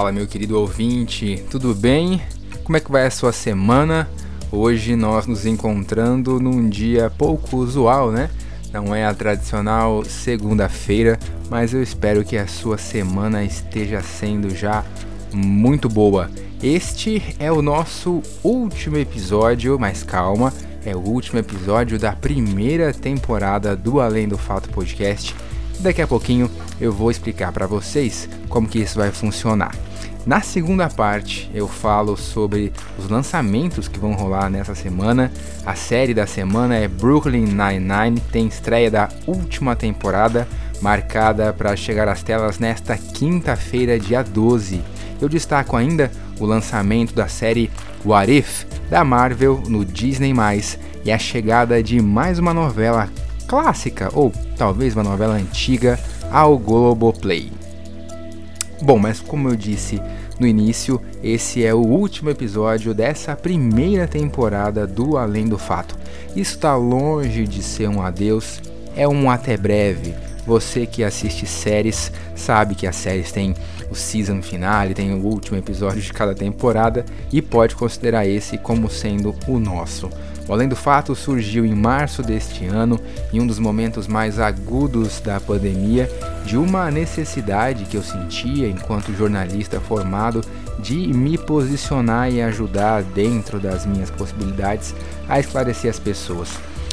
Fala, 0.00 0.12
meu 0.12 0.26
querido 0.26 0.58
ouvinte, 0.58 1.44
tudo 1.50 1.74
bem? 1.74 2.22
Como 2.64 2.74
é 2.74 2.80
que 2.80 2.90
vai 2.90 3.04
a 3.04 3.10
sua 3.10 3.32
semana? 3.32 4.08
Hoje 4.50 4.96
nós 4.96 5.26
nos 5.26 5.44
encontrando 5.44 6.40
num 6.40 6.70
dia 6.70 7.12
pouco 7.18 7.58
usual, 7.58 8.10
né? 8.10 8.30
Não 8.72 8.94
é 8.94 9.04
a 9.04 9.12
tradicional 9.12 10.02
segunda-feira, 10.06 11.18
mas 11.50 11.74
eu 11.74 11.82
espero 11.82 12.24
que 12.24 12.38
a 12.38 12.46
sua 12.46 12.78
semana 12.78 13.44
esteja 13.44 14.00
sendo 14.00 14.48
já 14.56 14.86
muito 15.34 15.86
boa. 15.86 16.30
Este 16.62 17.22
é 17.38 17.52
o 17.52 17.60
nosso 17.60 18.22
último 18.42 18.96
episódio, 18.96 19.78
mas 19.78 20.02
calma, 20.02 20.50
é 20.82 20.96
o 20.96 21.00
último 21.00 21.40
episódio 21.40 21.98
da 21.98 22.12
primeira 22.12 22.94
temporada 22.94 23.76
do 23.76 24.00
Além 24.00 24.26
do 24.26 24.38
Fato 24.38 24.70
Podcast. 24.70 25.36
Daqui 25.78 26.00
a 26.00 26.06
pouquinho 26.06 26.50
eu 26.80 26.90
vou 26.90 27.10
explicar 27.10 27.52
para 27.52 27.66
vocês 27.66 28.26
como 28.48 28.66
que 28.66 28.78
isso 28.78 28.98
vai 28.98 29.10
funcionar. 29.10 29.89
Na 30.30 30.42
segunda 30.42 30.88
parte, 30.88 31.50
eu 31.52 31.66
falo 31.66 32.16
sobre 32.16 32.72
os 32.96 33.08
lançamentos 33.08 33.88
que 33.88 33.98
vão 33.98 34.12
rolar 34.12 34.48
nessa 34.48 34.76
semana. 34.76 35.28
A 35.66 35.74
série 35.74 36.14
da 36.14 36.24
semana 36.24 36.76
é 36.76 36.86
Brooklyn 36.86 37.46
Nine-Nine, 37.46 38.20
tem 38.30 38.46
estreia 38.46 38.88
da 38.88 39.08
última 39.26 39.74
temporada, 39.74 40.46
marcada 40.80 41.52
para 41.52 41.74
chegar 41.74 42.06
às 42.06 42.22
telas 42.22 42.60
nesta 42.60 42.96
quinta-feira, 42.96 43.98
dia 43.98 44.22
12. 44.22 44.80
Eu 45.20 45.28
destaco 45.28 45.76
ainda 45.76 46.12
o 46.38 46.46
lançamento 46.46 47.12
da 47.12 47.26
série 47.26 47.68
What 48.04 48.30
If 48.30 48.66
da 48.88 49.02
Marvel 49.02 49.60
no 49.66 49.84
Disney+, 49.84 50.32
e 51.04 51.10
a 51.10 51.18
chegada 51.18 51.82
de 51.82 52.00
mais 52.00 52.38
uma 52.38 52.54
novela 52.54 53.10
clássica, 53.48 54.08
ou 54.12 54.32
talvez 54.56 54.94
uma 54.94 55.02
novela 55.02 55.34
antiga, 55.34 55.98
ao 56.30 56.56
Globoplay. 56.56 57.50
Bom, 58.82 58.98
mas 58.98 59.20
como 59.20 59.48
eu 59.48 59.56
disse 59.56 60.00
no 60.38 60.46
início, 60.46 61.00
esse 61.22 61.62
é 61.62 61.74
o 61.74 61.80
último 61.80 62.30
episódio 62.30 62.94
dessa 62.94 63.36
primeira 63.36 64.08
temporada 64.08 64.86
do 64.86 65.18
Além 65.18 65.46
do 65.46 65.58
Fato. 65.58 65.94
Isso 66.34 66.54
está 66.54 66.74
longe 66.76 67.46
de 67.46 67.62
ser 67.62 67.88
um 67.88 68.00
adeus, 68.00 68.58
é 68.96 69.06
um 69.06 69.30
até 69.30 69.56
breve. 69.56 70.14
Você 70.46 70.86
que 70.86 71.04
assiste 71.04 71.46
séries 71.46 72.10
sabe 72.34 72.74
que 72.74 72.86
as 72.86 72.96
séries 72.96 73.30
têm 73.30 73.54
o 73.90 73.94
season 73.94 74.40
finale, 74.40 74.94
tem 74.94 75.12
o 75.12 75.26
último 75.26 75.58
episódio 75.58 76.00
de 76.00 76.12
cada 76.12 76.34
temporada 76.34 77.04
e 77.30 77.42
pode 77.42 77.76
considerar 77.76 78.26
esse 78.26 78.56
como 78.56 78.88
sendo 78.88 79.34
o 79.46 79.58
nosso. 79.58 80.08
O 80.50 80.52
Além 80.52 80.66
do 80.66 80.74
Fato 80.74 81.14
surgiu 81.14 81.64
em 81.64 81.76
março 81.76 82.24
deste 82.24 82.66
ano, 82.66 82.98
em 83.32 83.38
um 83.38 83.46
dos 83.46 83.60
momentos 83.60 84.08
mais 84.08 84.40
agudos 84.40 85.20
da 85.20 85.38
pandemia, 85.38 86.10
de 86.44 86.56
uma 86.56 86.90
necessidade 86.90 87.84
que 87.84 87.96
eu 87.96 88.02
sentia 88.02 88.66
enquanto 88.66 89.14
jornalista 89.14 89.80
formado 89.80 90.40
de 90.80 90.96
me 90.96 91.38
posicionar 91.38 92.32
e 92.32 92.42
ajudar 92.42 93.04
dentro 93.04 93.60
das 93.60 93.86
minhas 93.86 94.10
possibilidades 94.10 94.92
a 95.28 95.38
esclarecer 95.38 95.88
as 95.88 96.00
pessoas. 96.00 96.48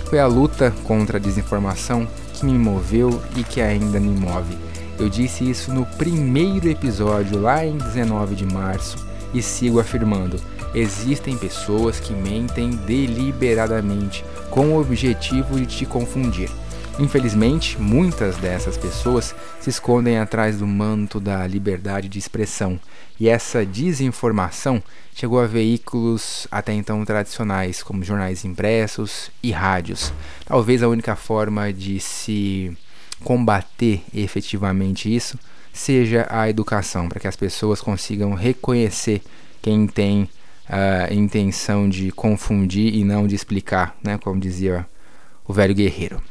Foi 0.05 0.19
a 0.19 0.27
luta 0.27 0.71
contra 0.83 1.17
a 1.17 1.19
desinformação 1.19 2.07
que 2.35 2.45
me 2.45 2.59
moveu 2.59 3.19
e 3.35 3.43
que 3.43 3.59
ainda 3.59 3.99
me 3.99 4.15
move. 4.15 4.55
Eu 4.99 5.09
disse 5.09 5.49
isso 5.49 5.73
no 5.73 5.83
primeiro 5.97 6.69
episódio 6.69 7.41
lá 7.41 7.65
em 7.65 7.75
19 7.75 8.35
de 8.35 8.45
março 8.45 9.03
e 9.33 9.41
sigo 9.41 9.79
afirmando 9.79 10.39
existem 10.77 11.37
pessoas 11.37 11.99
que 11.99 12.13
mentem 12.13 12.69
deliberadamente 12.69 14.23
com 14.49 14.73
o 14.73 14.81
objetivo 14.81 15.59
de 15.59 15.65
te 15.65 15.85
confundir. 15.85 16.49
Infelizmente, 16.99 17.79
muitas 17.79 18.37
dessas 18.37 18.75
pessoas 18.75 19.35
se 19.59 19.69
escondem 19.69 20.17
atrás 20.17 20.57
do 20.57 20.65
manto 20.65 21.19
da 21.19 21.45
liberdade 21.45 22.09
de 22.09 22.17
expressão, 22.17 22.79
e 23.19 23.29
essa 23.29 23.65
desinformação 23.65 24.81
chegou 25.13 25.39
a 25.39 25.45
veículos 25.45 26.47
até 26.49 26.73
então 26.73 27.03
tradicionais, 27.05 27.83
como 27.83 28.03
jornais 28.03 28.45
impressos 28.45 29.31
e 29.43 29.51
rádios. 29.51 30.11
Talvez 30.45 30.81
a 30.81 30.87
única 30.87 31.15
forma 31.15 31.71
de 31.71 31.99
se 31.99 32.75
combater 33.23 34.01
efetivamente 34.13 35.13
isso 35.13 35.37
seja 35.71 36.25
a 36.29 36.49
educação, 36.49 37.07
para 37.07 37.19
que 37.19 37.27
as 37.27 37.35
pessoas 37.35 37.79
consigam 37.79 38.33
reconhecer 38.33 39.21
quem 39.61 39.85
tem 39.85 40.27
a 40.69 41.13
intenção 41.13 41.87
de 41.87 42.11
confundir 42.11 42.93
e 42.93 43.03
não 43.03 43.27
de 43.27 43.35
explicar, 43.35 43.95
né, 44.03 44.17
como 44.17 44.39
dizia 44.39 44.85
o 45.47 45.53
velho 45.53 45.73
guerreiro. 45.73 46.21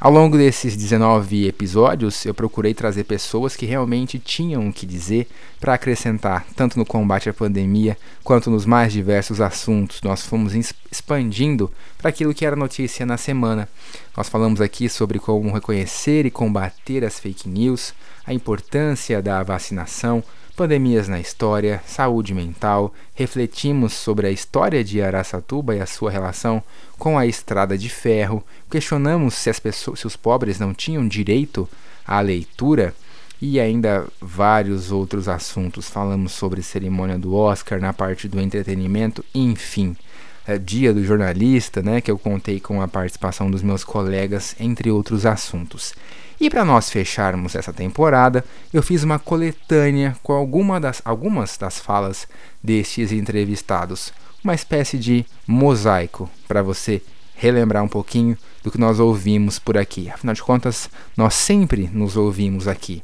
Ao 0.00 0.12
longo 0.12 0.36
desses 0.36 0.76
19 0.76 1.48
episódios, 1.48 2.24
eu 2.24 2.32
procurei 2.32 2.72
trazer 2.72 3.02
pessoas 3.02 3.56
que 3.56 3.66
realmente 3.66 4.16
tinham 4.16 4.68
o 4.68 4.72
que 4.72 4.86
dizer 4.86 5.26
para 5.58 5.74
acrescentar, 5.74 6.46
tanto 6.54 6.78
no 6.78 6.86
combate 6.86 7.28
à 7.28 7.34
pandemia 7.34 7.98
quanto 8.22 8.48
nos 8.48 8.64
mais 8.64 8.92
diversos 8.92 9.40
assuntos. 9.40 10.00
Nós 10.02 10.24
fomos 10.24 10.54
expandindo 10.54 11.68
para 11.96 12.10
aquilo 12.10 12.32
que 12.32 12.46
era 12.46 12.54
notícia 12.54 13.04
na 13.04 13.16
semana. 13.16 13.68
Nós 14.16 14.28
falamos 14.28 14.60
aqui 14.60 14.88
sobre 14.88 15.18
como 15.18 15.52
reconhecer 15.52 16.24
e 16.24 16.30
combater 16.30 17.04
as 17.04 17.18
fake 17.18 17.48
news, 17.48 17.92
a 18.24 18.32
importância 18.32 19.20
da 19.20 19.42
vacinação, 19.42 20.22
pandemias 20.58 21.06
na 21.06 21.20
história, 21.20 21.80
saúde 21.86 22.34
mental, 22.34 22.92
refletimos 23.14 23.92
sobre 23.92 24.26
a 24.26 24.30
história 24.32 24.82
de 24.82 25.00
Araçatuba 25.00 25.76
e 25.76 25.80
a 25.80 25.86
sua 25.86 26.10
relação 26.10 26.60
com 26.98 27.16
a 27.16 27.24
estrada 27.24 27.78
de 27.78 27.88
ferro, 27.88 28.42
questionamos 28.68 29.34
se, 29.34 29.48
as 29.48 29.60
pessoas, 29.60 30.00
se 30.00 30.06
os 30.08 30.16
pobres 30.16 30.58
não 30.58 30.74
tinham 30.74 31.06
direito 31.06 31.68
à 32.04 32.20
leitura 32.20 32.92
e 33.40 33.60
ainda 33.60 34.04
vários 34.20 34.90
outros 34.90 35.28
assuntos. 35.28 35.88
Falamos 35.88 36.32
sobre 36.32 36.60
cerimônia 36.60 37.16
do 37.16 37.36
Oscar 37.36 37.80
na 37.80 37.92
parte 37.92 38.26
do 38.26 38.40
entretenimento, 38.40 39.24
enfim. 39.32 39.96
É 40.44 40.58
dia 40.58 40.92
do 40.92 41.04
jornalista, 41.04 41.80
né, 41.82 42.00
que 42.00 42.10
eu 42.10 42.18
contei 42.18 42.58
com 42.58 42.82
a 42.82 42.88
participação 42.88 43.48
dos 43.48 43.62
meus 43.62 43.84
colegas, 43.84 44.56
entre 44.58 44.90
outros 44.90 45.24
assuntos. 45.24 45.94
E 46.40 46.48
para 46.48 46.64
nós 46.64 46.88
fecharmos 46.88 47.54
essa 47.54 47.72
temporada, 47.72 48.44
eu 48.72 48.82
fiz 48.82 49.02
uma 49.02 49.18
coletânea 49.18 50.16
com 50.22 50.32
alguma 50.32 50.80
das, 50.80 51.02
algumas 51.04 51.56
das 51.56 51.78
falas 51.78 52.28
destes 52.62 53.10
entrevistados, 53.10 54.12
uma 54.42 54.54
espécie 54.54 54.96
de 54.98 55.26
mosaico 55.46 56.30
para 56.46 56.62
você 56.62 57.02
relembrar 57.34 57.82
um 57.82 57.88
pouquinho 57.88 58.36
do 58.62 58.70
que 58.70 58.78
nós 58.78 59.00
ouvimos 59.00 59.58
por 59.58 59.76
aqui. 59.76 60.08
Afinal 60.10 60.34
de 60.34 60.42
contas, 60.42 60.88
nós 61.16 61.34
sempre 61.34 61.88
nos 61.92 62.16
ouvimos 62.16 62.68
aqui. 62.68 63.02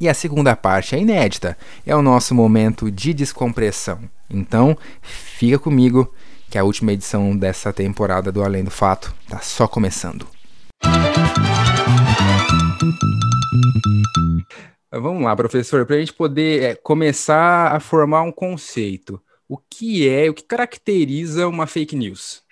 E 0.00 0.08
a 0.08 0.14
segunda 0.14 0.56
parte 0.56 0.94
é 0.94 0.98
inédita, 0.98 1.56
é 1.86 1.94
o 1.94 2.02
nosso 2.02 2.34
momento 2.34 2.90
de 2.90 3.14
descompressão. 3.14 4.00
Então, 4.28 4.76
fica 5.00 5.58
comigo 5.58 6.12
que 6.50 6.58
a 6.58 6.64
última 6.64 6.92
edição 6.92 7.36
dessa 7.36 7.72
temporada 7.72 8.32
do 8.32 8.42
Além 8.42 8.64
do 8.64 8.70
Fato 8.70 9.14
está 9.24 9.38
só 9.40 9.68
começando. 9.68 10.26
Vamos 14.90 15.22
lá, 15.22 15.34
professor, 15.34 15.86
para 15.86 15.96
a 15.96 15.98
gente 15.98 16.12
poder 16.12 16.62
é, 16.62 16.74
começar 16.74 17.74
a 17.74 17.80
formar 17.80 18.22
um 18.22 18.32
conceito. 18.32 19.20
O 19.48 19.56
que 19.56 20.08
é, 20.08 20.28
o 20.28 20.34
que 20.34 20.42
caracteriza 20.42 21.48
uma 21.48 21.66
fake 21.66 21.96
news? 21.96 22.42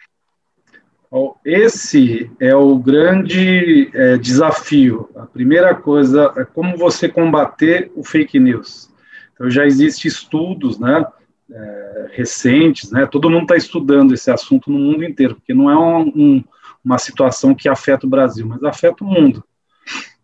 Esse 1.45 2.31
é 2.39 2.55
o 2.55 2.77
grande 2.79 3.91
é, 3.93 4.17
desafio. 4.17 5.11
A 5.17 5.27
primeira 5.27 5.75
coisa 5.75 6.33
é 6.37 6.45
como 6.45 6.77
você 6.77 7.09
combater 7.09 7.91
o 7.97 8.05
fake 8.05 8.39
news. 8.39 8.89
Então, 9.35 9.51
já 9.51 9.67
existem 9.67 10.09
estudos 10.09 10.79
né, 10.79 11.05
é, 11.51 12.11
recentes, 12.13 12.93
né, 12.93 13.07
todo 13.07 13.29
mundo 13.29 13.43
está 13.43 13.57
estudando 13.57 14.15
esse 14.15 14.31
assunto 14.31 14.71
no 14.71 14.79
mundo 14.79 15.03
inteiro, 15.05 15.35
porque 15.35 15.53
não 15.53 15.69
é 15.69 15.77
um, 15.77 16.03
um, 16.09 16.45
uma 16.85 16.99
situação 16.99 17.55
que 17.55 17.69
afeta 17.69 18.07
o 18.07 18.11
Brasil, 18.11 18.47
mas 18.47 18.63
afeta 18.63 19.03
o 19.03 19.07
mundo. 19.07 19.43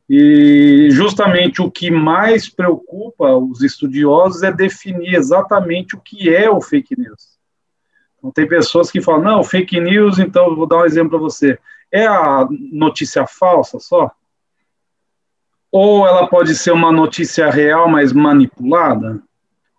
E 0.08 0.88
justamente 0.90 1.60
o 1.60 1.70
que 1.70 1.90
mais 1.90 2.48
preocupa 2.48 3.34
os 3.36 3.62
estudiosos 3.62 4.42
é 4.42 4.52
definir 4.52 5.14
exatamente 5.14 5.96
o 5.96 6.00
que 6.00 6.32
é 6.32 6.48
o 6.48 6.60
fake 6.60 6.96
news. 6.96 7.36
Então, 8.16 8.30
tem 8.30 8.46
pessoas 8.46 8.90
que 8.90 9.00
falam, 9.00 9.22
não, 9.22 9.44
fake 9.44 9.80
news, 9.80 10.18
então, 10.18 10.54
vou 10.54 10.66
dar 10.66 10.78
um 10.78 10.84
exemplo 10.84 11.10
para 11.10 11.18
você. 11.18 11.58
É 11.90 12.06
a 12.06 12.46
notícia 12.72 13.26
falsa 13.26 13.80
só? 13.80 14.10
Ou 15.70 16.06
ela 16.06 16.28
pode 16.28 16.54
ser 16.54 16.70
uma 16.70 16.92
notícia 16.92 17.50
real, 17.50 17.88
mas 17.88 18.12
manipulada? 18.12 19.20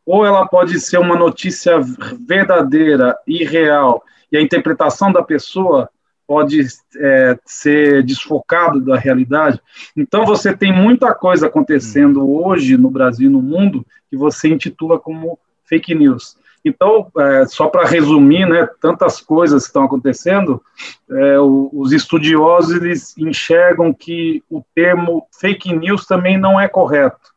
Ou 0.06 0.25
ela 0.25 0.45
pode 0.47 0.80
ser 0.80 0.97
uma 0.97 1.15
notícia 1.15 1.80
verdadeira 2.25 3.18
e 3.25 3.44
real, 3.44 4.03
e 4.31 4.38
a 4.38 4.41
interpretação 4.41 5.12
da 5.12 5.23
pessoa 5.23 5.89
pode 6.27 6.68
é, 6.97 7.39
ser 7.45 8.03
desfocado 8.03 8.81
da 8.81 8.97
realidade. 8.97 9.62
Então, 9.95 10.25
você 10.25 10.56
tem 10.56 10.74
muita 10.74 11.15
coisa 11.15 11.47
acontecendo 11.47 12.29
hoje 12.29 12.77
no 12.77 12.91
Brasil 12.91 13.29
e 13.29 13.33
no 13.33 13.41
mundo 13.41 13.85
que 14.09 14.18
você 14.18 14.50
intitula 14.50 15.00
como 15.00 15.39
fake 15.65 15.95
news. 15.95 16.38
Então, 16.68 17.09
é, 17.18 17.45
só 17.45 17.68
para 17.68 17.88
resumir, 17.88 18.45
né, 18.45 18.68
tantas 18.81 19.21
coisas 19.21 19.65
estão 19.65 19.83
acontecendo, 19.83 20.62
é, 21.09 21.39
os 21.39 21.94
estudiosos 21.94 22.75
eles 22.75 23.18
enxergam 23.18 23.94
que 23.94 24.44
o 24.50 24.62
termo 24.75 25.25
fake 25.39 25.73
news 25.73 26.06
também 26.06 26.38
não 26.38 26.59
é 26.59 26.68
correto, 26.68 27.33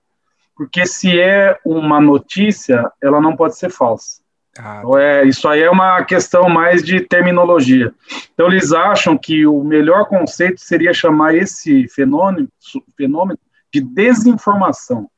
porque 0.57 0.85
se 0.85 1.21
é 1.21 1.57
uma 1.65 2.01
notícia, 2.01 2.91
ela 3.01 3.21
não 3.21 3.37
pode 3.37 3.57
ser 3.57 3.71
falsa. 3.71 4.20
Ah, 4.58 4.81
então, 4.81 4.99
é, 4.99 5.25
isso 5.25 5.49
aí 5.49 5.62
é 5.62 5.70
uma 5.70 6.02
questão 6.05 6.49
mais 6.49 6.82
de 6.82 7.00
terminologia. 7.00 7.94
Então, 8.35 8.49
eles 8.49 8.73
acham 8.73 9.17
que 9.17 9.47
o 9.47 9.62
melhor 9.62 10.06
conceito 10.06 10.61
seria 10.61 10.93
chamar 10.93 11.35
esse 11.35 11.88
fenômeno, 11.88 12.49
fenômeno 12.97 13.38
de 13.73 13.81
desinformação. 13.81 15.08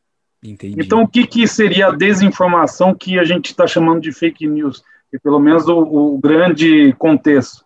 Entendi. 0.42 0.76
Então, 0.78 1.02
o 1.02 1.08
que, 1.08 1.26
que 1.26 1.46
seria 1.46 1.88
a 1.88 1.96
desinformação 1.96 2.94
que 2.94 3.18
a 3.18 3.24
gente 3.24 3.46
está 3.46 3.66
chamando 3.66 4.00
de 4.00 4.12
fake 4.12 4.46
news? 4.46 4.82
E 5.12 5.18
pelo 5.18 5.38
menos 5.38 5.68
o, 5.68 5.78
o, 5.78 6.18
grande 6.18 6.92
contexto 6.94 7.64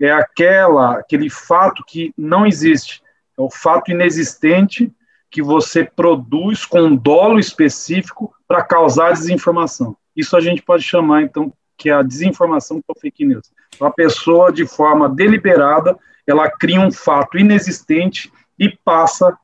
é 0.00 0.10
aquela, 0.10 0.98
aquele 0.98 1.28
fato 1.28 1.82
que 1.86 2.12
não 2.16 2.46
existe, 2.46 3.02
é 3.38 3.42
o 3.42 3.50
fato 3.50 3.90
inexistente 3.90 4.92
que 5.30 5.42
você 5.42 5.84
produz 5.84 6.64
com 6.66 6.82
um 6.82 6.96
dolo 6.96 7.38
específico 7.38 8.32
para 8.46 8.62
causar 8.62 9.12
desinformação. 9.12 9.96
Isso 10.16 10.36
a 10.36 10.40
gente 10.40 10.62
pode 10.62 10.82
chamar, 10.82 11.22
então, 11.22 11.52
que 11.76 11.88
é 11.88 11.92
a 11.92 12.02
desinformação 12.02 12.78
que 12.78 12.84
é 12.88 12.92
o 12.96 13.00
fake 13.00 13.24
news. 13.24 13.50
Então, 13.74 13.86
a 13.86 13.90
pessoa, 13.90 14.52
de 14.52 14.66
forma 14.66 15.08
deliberada, 15.08 15.96
ela 16.26 16.50
cria 16.50 16.80
um 16.80 16.92
fato 16.92 17.38
inexistente 17.38 18.30
e 18.58 18.68
passa 18.84 19.36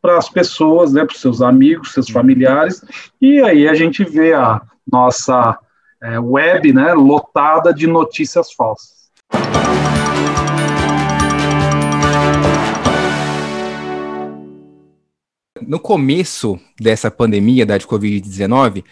para 0.00 0.16
as 0.16 0.28
pessoas, 0.28 0.92
né, 0.92 1.04
para 1.04 1.14
os 1.14 1.20
seus 1.20 1.42
amigos, 1.42 1.92
seus 1.92 2.08
familiares, 2.08 2.82
e 3.20 3.40
aí 3.40 3.68
a 3.68 3.74
gente 3.74 4.02
vê 4.04 4.32
a 4.32 4.62
nossa 4.90 5.58
é, 6.02 6.18
web 6.18 6.72
né, 6.72 6.94
lotada 6.94 7.74
de 7.74 7.86
notícias 7.86 8.52
falsas. 8.52 9.00
No 15.60 15.78
começo 15.78 16.58
dessa 16.80 17.10
pandemia 17.10 17.66
da 17.66 17.78
Covid-19, 17.78 18.82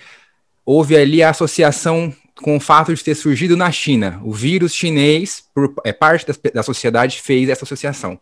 houve 0.68 0.98
ali 0.98 1.22
a 1.22 1.30
associação 1.30 2.12
com 2.42 2.58
o 2.58 2.60
fato 2.60 2.94
de 2.94 3.02
ter 3.02 3.14
surgido 3.14 3.56
na 3.56 3.72
China. 3.72 4.20
O 4.22 4.32
vírus 4.32 4.74
chinês, 4.74 5.42
por 5.54 5.72
é, 5.82 5.94
parte 5.94 6.26
da, 6.26 6.34
da 6.56 6.62
sociedade, 6.62 7.22
fez 7.22 7.48
essa 7.48 7.64
associação. 7.64 8.20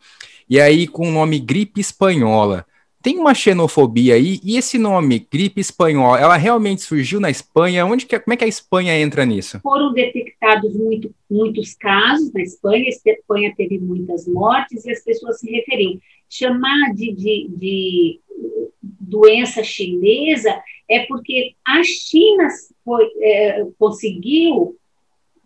E 0.48 0.60
aí, 0.60 0.87
com 0.87 1.08
o 1.08 1.10
nome 1.10 1.40
gripe 1.40 1.81
espanhola 1.81 2.64
tem 3.06 3.20
uma 3.20 3.34
xenofobia 3.34 4.14
aí, 4.14 4.40
e 4.43 4.56
esse 4.56 4.78
nome, 4.78 5.28
gripe 5.31 5.60
espanhola, 5.60 6.19
ela 6.19 6.37
realmente 6.37 6.82
surgiu 6.82 7.20
na 7.20 7.31
Espanha? 7.31 7.87
Onde 7.87 8.04
que, 8.04 8.19
como 8.19 8.34
é 8.34 8.37
que 8.37 8.43
a 8.43 8.49
Espanha 8.49 8.99
entra 8.99 9.25
nisso? 9.25 9.60
Foram 9.60 9.92
detectados 9.92 10.75
muito, 10.75 11.14
muitos 11.31 11.72
casos 11.75 12.32
na 12.32 12.42
Espanha, 12.42 12.87
a 12.87 13.10
Espanha 13.12 13.54
teve 13.56 13.78
muitas 13.78 14.26
mortes, 14.26 14.84
e 14.84 14.90
as 14.90 15.04
pessoas 15.04 15.38
se 15.38 15.49
referiam. 15.49 16.00
Chamar 16.28 16.94
de, 16.94 17.12
de, 17.12 17.49
de 17.56 18.20
doença 18.82 19.62
chinesa 19.62 20.55
é 20.88 21.00
porque 21.06 21.55
a 21.64 21.82
China 21.82 22.49
foi, 22.84 23.11
é, 23.20 23.67
conseguiu, 23.78 24.76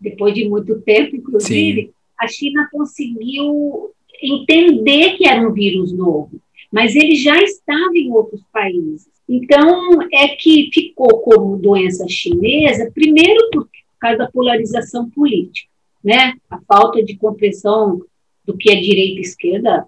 depois 0.01 0.35
de 0.35 0.49
muito 0.49 0.81
tempo, 0.83 1.17
inclusive, 1.17 1.83
Sim. 1.83 1.93
a 2.19 2.27
China 2.27 2.69
conseguiu 2.73 3.91
entender 4.23 5.17
que 5.17 5.27
era 5.27 5.47
um 5.47 5.53
vírus 5.53 5.93
novo 5.93 6.41
mas 6.71 6.95
ele 6.95 7.17
já 7.17 7.37
estava 7.43 7.97
em 7.97 8.13
outros 8.13 8.43
países. 8.53 9.09
Então, 9.29 10.01
é 10.13 10.29
que 10.29 10.71
ficou 10.73 11.21
como 11.21 11.57
doença 11.57 12.07
chinesa, 12.09 12.91
primeiro 12.93 13.51
por 13.51 13.69
causa 13.99 14.19
da 14.19 14.31
polarização 14.31 15.11
política, 15.11 15.69
né? 16.03 16.35
A 16.49 16.59
falta 16.61 17.03
de 17.03 17.17
compreensão 17.17 18.01
do 18.45 18.57
que 18.57 18.71
é 18.71 18.77
direita 18.77 19.19
e 19.19 19.23
esquerda 19.23 19.87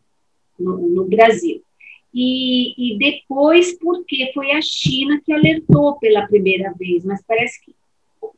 no, 0.63 0.89
no 0.89 1.05
Brasil. 1.05 1.63
E, 2.15 2.95
e, 2.95 2.99
depois 2.99 3.79
porque 3.79 4.31
foi 4.35 4.53
a 4.53 4.61
China 4.61 5.19
que 5.25 5.33
alertou 5.33 5.99
pela 5.99 6.27
primeira 6.27 6.73
vez, 6.79 7.05
mas 7.05 7.23
parece 7.27 7.65
que 7.65 7.75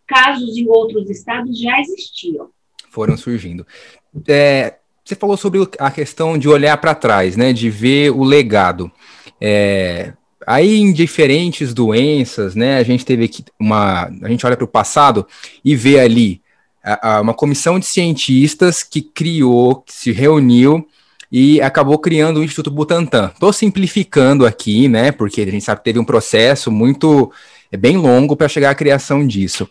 casos 0.06 0.56
em 0.56 0.68
outros 0.68 1.10
estados 1.10 1.58
já 1.58 1.80
existiam. 1.80 2.50
Foram 2.90 3.16
surgindo. 3.16 3.66
É, 4.28 4.76
você 5.04 5.16
falou 5.16 5.36
sobre 5.36 5.60
a 5.78 5.90
questão 5.90 6.38
de 6.38 6.48
olhar 6.48 6.76
para 6.78 6.94
trás, 6.94 7.36
né, 7.36 7.52
de 7.52 7.68
ver 7.68 8.10
o 8.10 8.22
legado. 8.22 8.90
É, 9.40 10.12
aí 10.46 10.76
em 10.76 10.92
diferentes 10.92 11.74
doenças, 11.74 12.54
né, 12.54 12.78
a 12.78 12.82
gente 12.84 13.04
teve 13.04 13.24
aqui 13.24 13.44
uma, 13.58 14.04
a 14.22 14.28
gente 14.28 14.46
olha 14.46 14.56
para 14.56 14.64
o 14.64 14.68
passado 14.68 15.26
e 15.64 15.74
vê 15.74 15.98
ali 15.98 16.40
a, 16.82 17.16
a, 17.16 17.20
uma 17.20 17.34
comissão 17.34 17.78
de 17.78 17.86
cientistas 17.86 18.82
que 18.82 19.02
criou, 19.02 19.76
que 19.76 19.92
se 19.92 20.12
reuniu 20.12 20.86
e 21.36 21.60
acabou 21.60 21.98
criando 21.98 22.38
o 22.38 22.44
Instituto 22.44 22.70
Butantan. 22.70 23.32
Estou 23.34 23.52
simplificando 23.52 24.46
aqui, 24.46 24.86
né, 24.86 25.10
porque 25.10 25.40
a 25.40 25.50
gente 25.50 25.64
sabe 25.64 25.80
que 25.80 25.84
teve 25.84 25.98
um 25.98 26.04
processo 26.04 26.70
muito 26.70 27.32
é 27.72 27.76
bem 27.76 27.96
longo 27.96 28.36
para 28.36 28.48
chegar 28.48 28.70
à 28.70 28.74
criação 28.74 29.26
disso. 29.26 29.68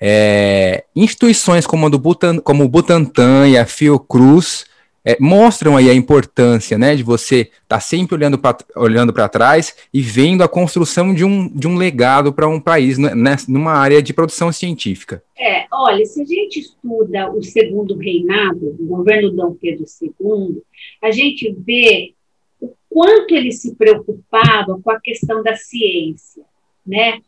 É, 0.00 0.84
instituições 0.94 1.66
como, 1.66 1.86
a 1.86 1.88
do 1.88 1.98
Butan, 1.98 2.38
como 2.38 2.62
o 2.62 2.68
Butantan 2.68 3.48
e 3.48 3.58
a 3.58 3.66
Fiocruz 3.66 4.66
é, 5.04 5.16
mostram 5.20 5.76
aí 5.76 5.88
a 5.88 5.94
importância 5.94 6.76
né, 6.76 6.94
de 6.94 7.02
você 7.02 7.40
estar 7.40 7.62
tá 7.68 7.80
sempre 7.80 8.14
olhando 8.14 8.38
para 8.38 8.58
olhando 8.76 9.12
trás 9.30 9.74
e 9.92 10.00
vendo 10.00 10.42
a 10.42 10.48
construção 10.48 11.14
de 11.14 11.24
um, 11.24 11.48
de 11.48 11.66
um 11.66 11.76
legado 11.76 12.32
para 12.32 12.48
um 12.48 12.60
país 12.60 12.98
né, 12.98 13.10
numa 13.48 13.72
área 13.72 14.02
de 14.02 14.12
produção 14.12 14.52
científica. 14.52 15.22
É, 15.38 15.66
olha, 15.72 16.04
se 16.04 16.20
a 16.20 16.24
gente 16.24 16.60
estuda 16.60 17.30
o 17.32 17.42
segundo 17.42 17.96
reinado, 17.96 18.76
o 18.78 18.86
governo 18.86 19.30
Dom 19.30 19.54
Pedro 19.54 19.84
II, 20.02 20.62
a 21.02 21.10
gente 21.10 21.54
vê 21.58 22.12
o 22.60 22.70
quanto 22.90 23.34
ele 23.34 23.52
se 23.52 23.74
preocupava 23.74 24.78
com 24.82 24.90
a 24.90 25.00
questão 25.00 25.42
da 25.42 25.56
ciência, 25.56 26.42
né? 26.86 27.20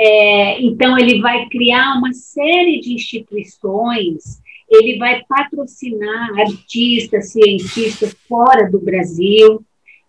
É, 0.00 0.62
então, 0.62 0.96
ele 0.96 1.20
vai 1.20 1.48
criar 1.48 1.98
uma 1.98 2.12
série 2.12 2.78
de 2.80 2.92
instituições 2.92 4.40
ele 4.70 4.98
vai 4.98 5.22
patrocinar 5.28 6.38
artistas, 6.38 7.32
cientistas 7.32 8.14
fora 8.28 8.70
do 8.70 8.78
Brasil. 8.78 9.62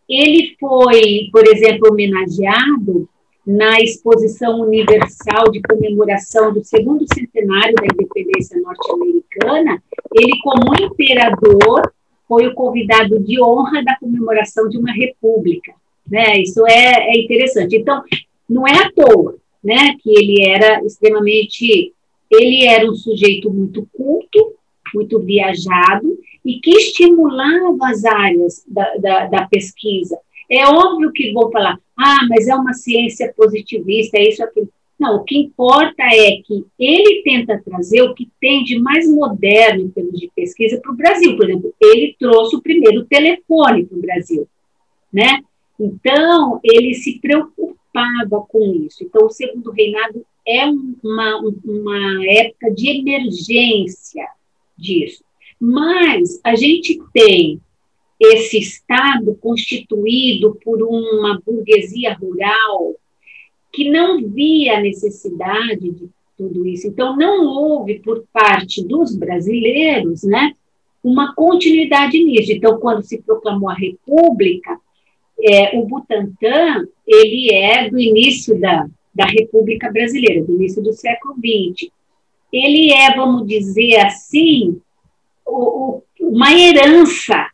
Ele 0.07 0.55
foi, 0.59 1.29
por 1.31 1.47
exemplo, 1.47 1.89
homenageado 1.91 3.07
na 3.45 3.79
Exposição 3.79 4.59
Universal 4.61 5.49
de 5.51 5.61
Comemoração 5.61 6.53
do 6.53 6.63
segundo 6.63 7.05
centenário 7.13 7.73
da 7.75 7.85
independência 7.85 8.59
norte-americana. 8.59 9.81
Ele, 10.13 10.39
como 10.43 10.75
imperador, 10.75 11.91
foi 12.27 12.47
o 12.47 12.53
convidado 12.53 13.19
de 13.19 13.41
honra 13.41 13.83
da 13.83 13.97
comemoração 13.97 14.67
de 14.67 14.77
uma 14.77 14.91
república. 14.91 15.73
Né? 16.07 16.41
Isso 16.41 16.65
é, 16.67 17.15
é 17.15 17.19
interessante. 17.19 17.77
Então, 17.77 18.03
não 18.47 18.67
é 18.67 18.83
à 18.83 18.91
toa 18.91 19.37
né, 19.63 19.95
que 20.01 20.09
ele 20.09 20.43
era 20.47 20.83
extremamente 20.83 21.93
ele 22.29 22.65
era 22.67 22.89
um 22.89 22.93
sujeito 22.93 23.51
muito 23.51 23.87
culto, 23.91 24.53
muito 24.93 25.19
viajado 25.19 26.17
e 26.45 26.59
que 26.59 26.71
estimulava 26.71 27.77
as 27.89 28.05
áreas 28.05 28.63
da, 28.67 28.95
da, 28.95 29.25
da 29.27 29.47
pesquisa. 29.47 30.17
É 30.49 30.65
óbvio 30.65 31.11
que 31.11 31.31
vou 31.31 31.51
falar, 31.51 31.79
ah, 31.97 32.27
mas 32.29 32.47
é 32.47 32.55
uma 32.55 32.73
ciência 32.73 33.31
positivista, 33.35 34.17
é 34.17 34.29
isso, 34.29 34.43
aquilo. 34.43 34.69
Não, 34.99 35.17
o 35.17 35.23
que 35.23 35.37
importa 35.37 36.03
é 36.03 36.41
que 36.43 36.65
ele 36.77 37.21
tenta 37.23 37.61
trazer 37.63 38.01
o 38.01 38.13
que 38.13 38.29
tem 38.41 38.63
de 38.63 38.77
mais 38.79 39.07
moderno 39.07 39.83
em 39.83 39.89
termos 39.89 40.19
de 40.19 40.29
pesquisa 40.35 40.79
para 40.81 40.91
o 40.91 40.95
Brasil. 40.95 41.37
Por 41.37 41.49
exemplo, 41.49 41.73
ele 41.79 42.15
trouxe 42.19 42.55
o 42.55 42.61
primeiro 42.61 43.05
telefone 43.05 43.85
para 43.85 43.97
o 43.97 44.01
Brasil, 44.01 44.47
né? 45.13 45.41
Então, 45.79 46.59
ele 46.61 46.93
se 46.95 47.17
preocupava 47.19 48.41
com 48.49 48.85
isso. 48.85 49.03
Então, 49.03 49.25
o 49.25 49.29
segundo 49.29 49.71
reinado 49.71 50.25
é 50.45 50.65
uma, 50.65 51.39
uma 51.63 52.25
época 52.27 52.71
de 52.71 52.99
emergência 52.99 54.27
disso. 54.79 55.23
Mas 55.59 56.39
a 56.43 56.55
gente 56.55 56.99
tem 57.13 57.59
esse 58.19 58.57
Estado 58.59 59.35
constituído 59.35 60.57
por 60.63 60.81
uma 60.83 61.41
burguesia 61.45 62.13
rural 62.13 62.95
que 63.71 63.89
não 63.89 64.27
via 64.27 64.77
a 64.77 64.81
necessidade 64.81 65.91
de 65.91 66.09
tudo 66.37 66.65
isso. 66.65 66.87
Então, 66.87 67.15
não 67.15 67.45
houve, 67.45 67.99
por 67.99 68.23
parte 68.31 68.85
dos 68.85 69.15
brasileiros, 69.15 70.23
né, 70.23 70.53
uma 71.03 71.33
continuidade 71.35 72.21
nisso. 72.23 72.51
Então, 72.51 72.79
quando 72.79 73.03
se 73.03 73.21
proclamou 73.21 73.69
a 73.69 73.73
República, 73.73 74.77
é, 75.41 75.77
o 75.77 75.85
Butantan, 75.85 76.87
ele 77.07 77.53
é 77.53 77.89
do 77.89 77.99
início 77.99 78.59
da, 78.59 78.87
da 79.13 79.25
República 79.25 79.91
Brasileira, 79.91 80.43
do 80.43 80.53
início 80.53 80.81
do 80.81 80.93
século 80.93 81.35
XX. 81.35 81.89
Ele 82.51 82.91
é, 82.91 83.15
vamos 83.15 83.47
dizer 83.47 83.97
assim, 83.97 84.81
o, 85.45 85.51
o, 85.51 86.03
uma 86.19 86.51
herança 86.53 87.47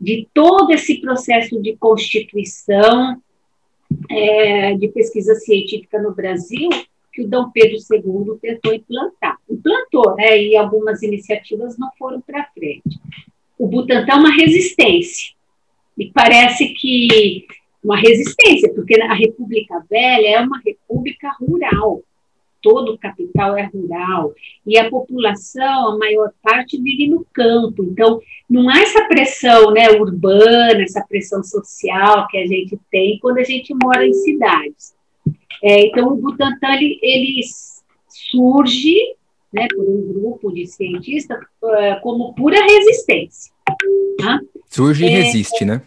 de 0.00 0.28
todo 0.34 0.72
esse 0.72 1.00
processo 1.00 1.60
de 1.62 1.76
constituição 1.76 3.20
é, 4.10 4.74
de 4.74 4.88
pesquisa 4.88 5.34
científica 5.36 6.00
no 6.00 6.14
Brasil, 6.14 6.68
que 7.12 7.22
o 7.22 7.28
Dom 7.28 7.50
Pedro 7.50 7.76
II 7.76 8.38
tentou 8.40 8.74
implantar. 8.74 9.36
Implantou, 9.48 10.16
né? 10.16 10.42
E 10.42 10.56
algumas 10.56 11.02
iniciativas 11.02 11.76
não 11.78 11.90
foram 11.98 12.20
para 12.20 12.48
frente. 12.54 12.98
O 13.58 13.66
Butantan 13.66 14.12
é 14.12 14.16
uma 14.16 14.34
resistência. 14.34 15.34
E 15.96 16.10
parece 16.10 16.68
que 16.70 17.46
uma 17.84 17.96
resistência, 17.96 18.72
porque 18.72 19.00
a 19.00 19.14
República 19.14 19.84
Velha 19.90 20.36
é 20.36 20.40
uma 20.40 20.60
república 20.64 21.30
rural 21.40 22.02
todo 22.62 22.92
o 22.92 22.98
capital 22.98 23.56
é 23.58 23.64
rural 23.64 24.32
e 24.66 24.78
a 24.78 24.88
população, 24.88 25.88
a 25.88 25.98
maior 25.98 26.30
parte, 26.42 26.80
vive 26.80 27.08
no 27.08 27.26
campo. 27.32 27.82
Então, 27.82 28.20
não 28.48 28.70
há 28.70 28.80
essa 28.80 29.04
pressão 29.08 29.72
né, 29.72 29.90
urbana, 29.90 30.82
essa 30.82 31.04
pressão 31.06 31.42
social 31.42 32.26
que 32.28 32.38
a 32.38 32.46
gente 32.46 32.78
tem 32.90 33.18
quando 33.20 33.38
a 33.38 33.44
gente 33.44 33.74
mora 33.82 34.06
em 34.06 34.12
cidades. 34.14 34.94
É, 35.62 35.86
então, 35.86 36.08
o 36.08 36.16
Butantan 36.16 36.74
ele, 36.74 36.98
ele 37.02 37.40
surge 38.08 38.96
né, 39.52 39.66
por 39.74 39.86
um 39.86 40.12
grupo 40.12 40.52
de 40.52 40.66
cientistas 40.66 41.38
uh, 41.62 42.00
como 42.02 42.34
pura 42.34 42.58
resistência. 42.64 43.52
Tá? 44.18 44.40
Surge 44.68 45.04
e 45.04 45.08
é, 45.08 45.10
resiste, 45.10 45.64
né? 45.64 45.82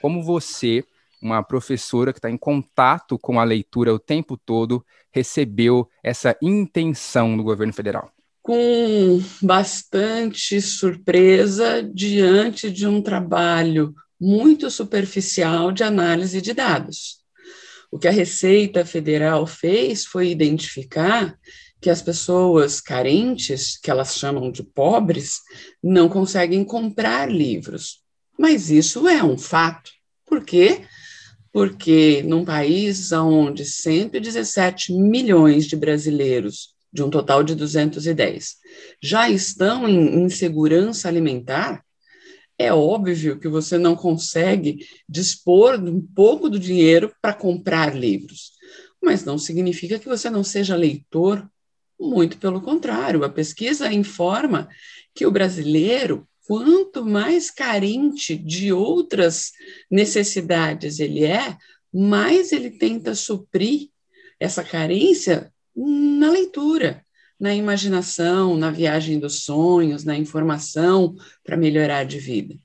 Como 0.00 0.22
você 0.22 0.84
uma 1.20 1.42
professora 1.42 2.12
que 2.12 2.18
está 2.18 2.30
em 2.30 2.36
contato 2.36 3.18
com 3.18 3.40
a 3.40 3.44
leitura 3.44 3.94
o 3.94 3.98
tempo 3.98 4.36
todo, 4.36 4.84
recebeu 5.10 5.88
essa 6.02 6.36
intenção 6.42 7.36
do 7.36 7.42
governo 7.42 7.72
federal? 7.72 8.10
Com 8.42 9.22
bastante 9.42 10.60
surpresa 10.60 11.82
diante 11.82 12.70
de 12.70 12.86
um 12.86 13.02
trabalho 13.02 13.94
muito 14.20 14.70
superficial 14.70 15.70
de 15.70 15.84
análise 15.84 16.40
de 16.40 16.52
dados. 16.52 17.18
O 17.90 17.98
que 17.98 18.08
a 18.08 18.12
Receita 18.12 18.84
Federal 18.84 19.46
fez 19.46 20.04
foi 20.04 20.30
identificar 20.30 21.38
que 21.80 21.88
as 21.88 22.02
pessoas 22.02 22.80
carentes, 22.80 23.78
que 23.78 23.90
elas 23.90 24.16
chamam 24.16 24.50
de 24.50 24.62
pobres, 24.62 25.40
não 25.82 26.08
conseguem 26.08 26.64
comprar 26.64 27.30
livros. 27.30 28.02
Mas 28.38 28.70
isso 28.70 29.08
é 29.08 29.22
um 29.22 29.38
fato, 29.38 29.90
porque 30.26 30.82
porque 31.52 32.22
num 32.22 32.44
país 32.44 33.10
onde 33.12 33.64
117 33.64 34.92
milhões 34.92 35.66
de 35.66 35.76
brasileiros, 35.76 36.74
de 36.92 37.02
um 37.02 37.10
total 37.10 37.42
de 37.42 37.54
210, 37.54 38.56
já 39.02 39.30
estão 39.30 39.88
em 39.88 40.22
insegurança 40.24 41.08
alimentar, 41.08 41.84
é 42.58 42.72
óbvio 42.72 43.38
que 43.38 43.48
você 43.48 43.78
não 43.78 43.94
consegue 43.94 44.84
dispor 45.08 45.74
um 45.76 46.00
pouco 46.00 46.50
do 46.50 46.58
dinheiro 46.58 47.12
para 47.22 47.32
comprar 47.32 47.94
livros. 47.94 48.52
Mas 49.00 49.24
não 49.24 49.38
significa 49.38 49.98
que 49.98 50.08
você 50.08 50.28
não 50.28 50.42
seja 50.42 50.74
leitor, 50.74 51.48
muito 52.00 52.36
pelo 52.38 52.60
contrário. 52.60 53.24
A 53.24 53.28
pesquisa 53.28 53.92
informa 53.92 54.68
que 55.14 55.24
o 55.24 55.30
brasileiro 55.30 56.28
quanto 56.48 57.04
mais 57.04 57.50
carente 57.50 58.34
de 58.34 58.72
outras 58.72 59.52
necessidades 59.90 60.98
ele 60.98 61.22
é, 61.22 61.54
mais 61.92 62.52
ele 62.52 62.70
tenta 62.70 63.14
suprir 63.14 63.90
essa 64.40 64.64
carência 64.64 65.52
na 65.76 66.30
leitura, 66.30 67.04
na 67.38 67.54
imaginação, 67.54 68.56
na 68.56 68.70
viagem 68.70 69.18
dos 69.18 69.42
sonhos, 69.42 70.04
na 70.04 70.16
informação 70.16 71.14
para 71.44 71.54
melhorar 71.54 72.04
de 72.04 72.18
vida. 72.18 72.56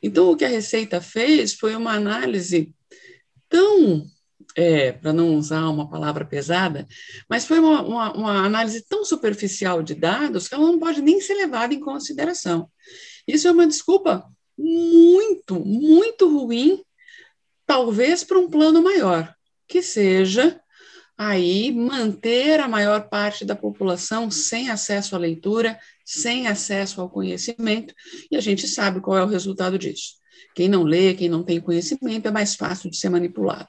Então, 0.00 0.30
o 0.30 0.36
que 0.36 0.44
a 0.44 0.48
Receita 0.48 1.00
fez 1.00 1.52
foi 1.52 1.74
uma 1.74 1.94
análise 1.94 2.72
tão, 3.48 4.06
é, 4.54 4.92
para 4.92 5.12
não 5.12 5.36
usar 5.36 5.68
uma 5.68 5.90
palavra 5.90 6.24
pesada, 6.24 6.86
mas 7.28 7.44
foi 7.44 7.58
uma, 7.58 7.82
uma, 7.82 8.12
uma 8.12 8.46
análise 8.46 8.86
tão 8.88 9.04
superficial 9.04 9.82
de 9.82 9.96
dados 9.96 10.46
que 10.46 10.54
ela 10.54 10.66
não 10.66 10.78
pode 10.78 11.02
nem 11.02 11.20
ser 11.20 11.34
levada 11.34 11.74
em 11.74 11.80
consideração. 11.80 12.70
Isso 13.26 13.48
é 13.48 13.50
uma 13.50 13.66
desculpa 13.66 14.24
muito, 14.56 15.60
muito 15.60 16.28
ruim, 16.28 16.82
talvez 17.66 18.24
para 18.24 18.38
um 18.38 18.48
plano 18.48 18.82
maior, 18.82 19.34
que 19.68 19.82
seja 19.82 20.60
aí 21.18 21.72
manter 21.72 22.60
a 22.60 22.68
maior 22.68 23.08
parte 23.08 23.44
da 23.44 23.56
população 23.56 24.30
sem 24.30 24.70
acesso 24.70 25.16
à 25.16 25.18
leitura, 25.18 25.78
sem 26.04 26.46
acesso 26.46 27.00
ao 27.00 27.10
conhecimento, 27.10 27.94
e 28.30 28.36
a 28.36 28.40
gente 28.40 28.68
sabe 28.68 29.00
qual 29.00 29.16
é 29.16 29.24
o 29.24 29.28
resultado 29.28 29.78
disso. 29.78 30.14
Quem 30.54 30.68
não 30.68 30.82
lê, 30.82 31.14
quem 31.14 31.28
não 31.28 31.42
tem 31.42 31.60
conhecimento, 31.60 32.28
é 32.28 32.30
mais 32.30 32.54
fácil 32.54 32.90
de 32.90 32.96
ser 32.96 33.08
manipulado. 33.08 33.68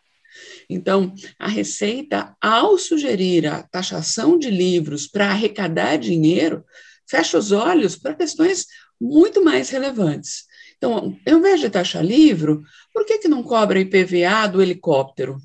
Então, 0.70 1.14
a 1.40 1.48
Receita, 1.48 2.36
ao 2.42 2.78
sugerir 2.78 3.48
a 3.48 3.64
taxação 3.64 4.38
de 4.38 4.50
livros 4.50 5.08
para 5.08 5.30
arrecadar 5.30 5.98
dinheiro, 5.98 6.64
fecha 7.10 7.38
os 7.38 7.52
olhos 7.52 7.96
para 7.96 8.14
questões 8.14 8.66
muito 9.00 9.44
mais 9.44 9.70
relevantes. 9.70 10.46
Então, 10.78 11.18
ao 11.28 11.38
invés 11.38 11.60
de 11.60 11.70
taxar 11.70 12.04
livro, 12.04 12.64
por 12.94 13.06
que, 13.06 13.20
que 13.20 13.28
não 13.28 13.42
cobra 13.44 13.80
IPVA 13.80 14.48
do 14.48 14.62
helicóptero? 14.62 15.38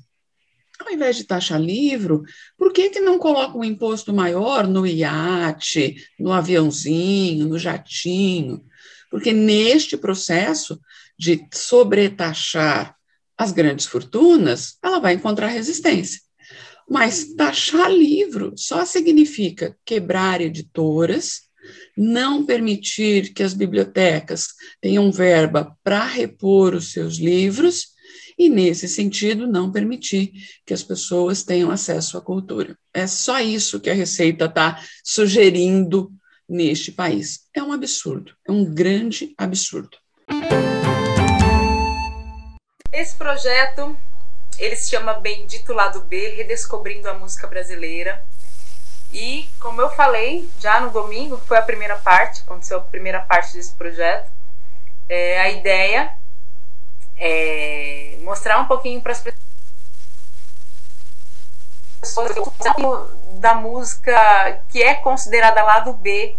Ao 0.79 0.91
invés 0.91 1.15
de 1.15 1.23
taxar 1.23 1.61
livro, 1.61 2.23
por 2.57 2.73
que, 2.73 2.89
que 2.89 2.99
não 2.99 3.17
coloca 3.17 3.57
um 3.57 3.63
imposto 3.63 4.13
maior 4.13 4.67
no 4.67 4.85
iate, 4.85 5.95
no 6.19 6.31
aviãozinho, 6.31 7.47
no 7.47 7.57
jatinho? 7.57 8.63
Porque 9.09 9.31
neste 9.31 9.95
processo 9.95 10.79
de 11.17 11.47
sobretaxar 11.53 12.95
as 13.37 13.51
grandes 13.51 13.85
fortunas, 13.85 14.77
ela 14.83 14.99
vai 14.99 15.13
encontrar 15.13 15.47
resistência. 15.47 16.19
Mas 16.89 17.33
taxar 17.35 17.91
livro 17.91 18.53
só 18.55 18.85
significa 18.85 19.77
quebrar 19.85 20.41
editoras, 20.41 21.43
não 21.95 22.45
permitir 22.45 23.33
que 23.33 23.43
as 23.43 23.53
bibliotecas 23.53 24.47
tenham 24.81 25.11
verba 25.11 25.75
para 25.83 26.05
repor 26.05 26.75
os 26.75 26.91
seus 26.91 27.17
livros 27.17 27.93
e, 28.37 28.49
nesse 28.49 28.87
sentido, 28.87 29.47
não 29.47 29.71
permitir 29.71 30.31
que 30.65 30.73
as 30.73 30.83
pessoas 30.83 31.43
tenham 31.43 31.71
acesso 31.71 32.17
à 32.17 32.21
cultura. 32.21 32.77
É 32.93 33.07
só 33.07 33.39
isso 33.39 33.79
que 33.79 33.89
a 33.89 33.93
Receita 33.93 34.45
está 34.45 34.83
sugerindo 35.03 36.11
neste 36.47 36.91
país. 36.91 37.41
É 37.55 37.61
um 37.61 37.71
absurdo, 37.71 38.33
é 38.47 38.51
um 38.51 38.65
grande 38.65 39.33
absurdo. 39.37 39.97
Esse 42.91 43.15
projeto, 43.15 43.95
ele 44.59 44.75
se 44.75 44.91
chama 44.91 45.13
Bendito 45.15 45.73
Lado 45.73 46.01
B, 46.01 46.29
Redescobrindo 46.29 47.09
a 47.09 47.13
Música 47.13 47.47
Brasileira. 47.47 48.23
E, 49.13 49.47
como 49.59 49.79
eu 49.79 49.89
falei 49.91 50.49
já 50.59 50.79
no 50.79 50.89
domingo, 50.89 51.37
que 51.37 51.47
foi 51.47 51.57
a 51.57 51.61
primeira 51.61 51.95
parte, 51.97 52.41
aconteceu 52.41 52.79
a 52.79 52.81
primeira 52.81 53.19
parte 53.19 53.53
desse 53.53 53.73
projeto, 53.73 54.31
é, 55.07 55.39
a 55.39 55.49
ideia 55.51 56.11
é 57.15 58.17
mostrar 58.23 58.59
um 58.59 58.65
pouquinho 58.65 58.99
para 59.01 59.11
as 59.11 59.23
pessoas 62.01 62.35
da 63.39 63.53
música 63.53 64.61
que 64.69 64.81
é 64.81 64.95
considerada 64.95 65.61
lado 65.61 65.93
B 65.93 66.35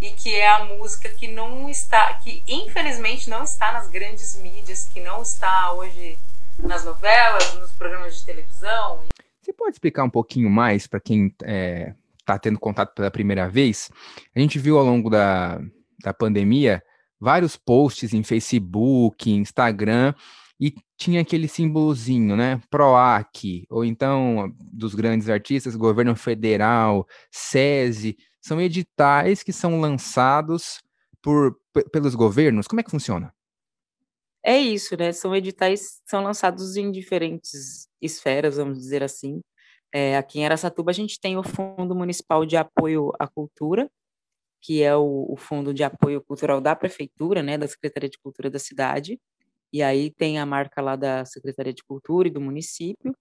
e 0.00 0.10
que 0.10 0.34
é 0.34 0.48
a 0.48 0.64
música 0.64 1.08
que 1.08 1.26
não 1.26 1.68
está, 1.68 2.14
que 2.14 2.44
infelizmente 2.46 3.28
não 3.28 3.42
está 3.42 3.72
nas 3.72 3.88
grandes 3.88 4.36
mídias, 4.36 4.88
que 4.92 5.00
não 5.00 5.22
está 5.22 5.72
hoje 5.72 6.18
nas 6.58 6.84
novelas, 6.84 7.54
nos 7.54 7.72
programas 7.72 8.18
de 8.18 8.24
televisão. 8.24 9.02
Você 9.40 9.52
pode 9.52 9.72
explicar 9.72 10.04
um 10.04 10.10
pouquinho 10.10 10.48
mais 10.48 10.86
para 10.86 11.00
quem 11.00 11.34
é, 11.42 11.92
está 12.24 12.38
tendo 12.38 12.58
contato 12.58 12.94
pela 12.94 13.10
primeira 13.10 13.48
vez, 13.48 13.90
a 14.34 14.40
gente 14.40 14.58
viu 14.58 14.78
ao 14.78 14.84
longo 14.84 15.10
da, 15.10 15.60
da 16.02 16.12
pandemia 16.12 16.82
vários 17.20 17.56
posts 17.56 18.12
em 18.12 18.22
Facebook, 18.22 19.30
Instagram, 19.30 20.14
e 20.60 20.74
tinha 20.96 21.20
aquele 21.20 21.48
símbolozinho, 21.48 22.36
né? 22.36 22.60
PROAC, 22.70 23.66
ou 23.68 23.84
então 23.84 24.52
dos 24.58 24.94
grandes 24.94 25.28
artistas, 25.28 25.76
governo 25.76 26.14
federal, 26.14 27.06
SESI, 27.30 28.16
são 28.40 28.60
editais 28.60 29.42
que 29.42 29.52
são 29.52 29.80
lançados 29.80 30.82
por, 31.22 31.58
pelos 31.92 32.14
governos. 32.14 32.68
Como 32.68 32.80
é 32.80 32.82
que 32.82 32.90
funciona? 32.90 33.34
É 34.44 34.58
isso, 34.58 34.96
né? 34.96 35.10
São 35.12 35.34
editais 35.34 36.00
que 36.00 36.10
são 36.10 36.22
lançados 36.22 36.76
em 36.76 36.90
diferentes 36.90 37.88
esferas, 38.00 38.56
vamos 38.56 38.78
dizer 38.78 39.02
assim. 39.02 39.40
É, 39.96 40.16
aqui 40.16 40.40
em 40.40 40.44
Aracatuba, 40.44 40.90
a 40.90 40.94
gente 40.94 41.20
tem 41.20 41.36
o 41.36 41.42
Fundo 41.44 41.94
Municipal 41.94 42.44
de 42.44 42.56
Apoio 42.56 43.12
à 43.16 43.28
Cultura, 43.28 43.88
que 44.60 44.82
é 44.82 44.96
o, 44.96 45.26
o, 45.28 45.36
fundo 45.36 45.72
de 45.72 45.84
apoio 45.84 46.20
cultural 46.20 46.60
da 46.60 46.74
prefeitura, 46.74 47.44
né, 47.44 47.56
da 47.56 47.68
Secretaria 47.68 48.10
de 48.10 48.18
Cultura 48.18 48.50
da 48.50 48.58
cidade, 48.58 49.20
e 49.72 49.84
aí 49.84 50.10
tem 50.10 50.40
a 50.40 50.44
marca 50.44 50.82
lá 50.82 50.96
da 50.96 51.24
Secretaria 51.24 51.72
de 51.72 51.84
Cultura 51.84 52.26
e 52.26 52.30
do 52.30 52.40
município, 52.40 53.14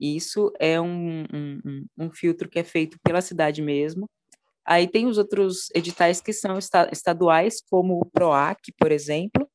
e 0.00 0.16
isso 0.16 0.50
é 0.58 0.80
um, 0.80 1.24
um, 1.30 1.86
um 1.98 2.10
filtro 2.10 2.48
que 2.48 2.58
é 2.58 2.64
feito 2.64 2.98
pela 3.02 3.20
cidade 3.20 3.60
mesmo. 3.60 4.08
Aí 4.64 4.88
tem 4.88 5.06
os 5.06 5.18
outros 5.18 5.68
editais 5.74 6.22
que 6.22 6.32
são 6.32 6.56
estaduais, 6.90 7.60
como 7.68 8.00
o 8.00 8.06
PROAC, 8.06 8.72
por 8.78 8.90
exemplo, 8.90 9.46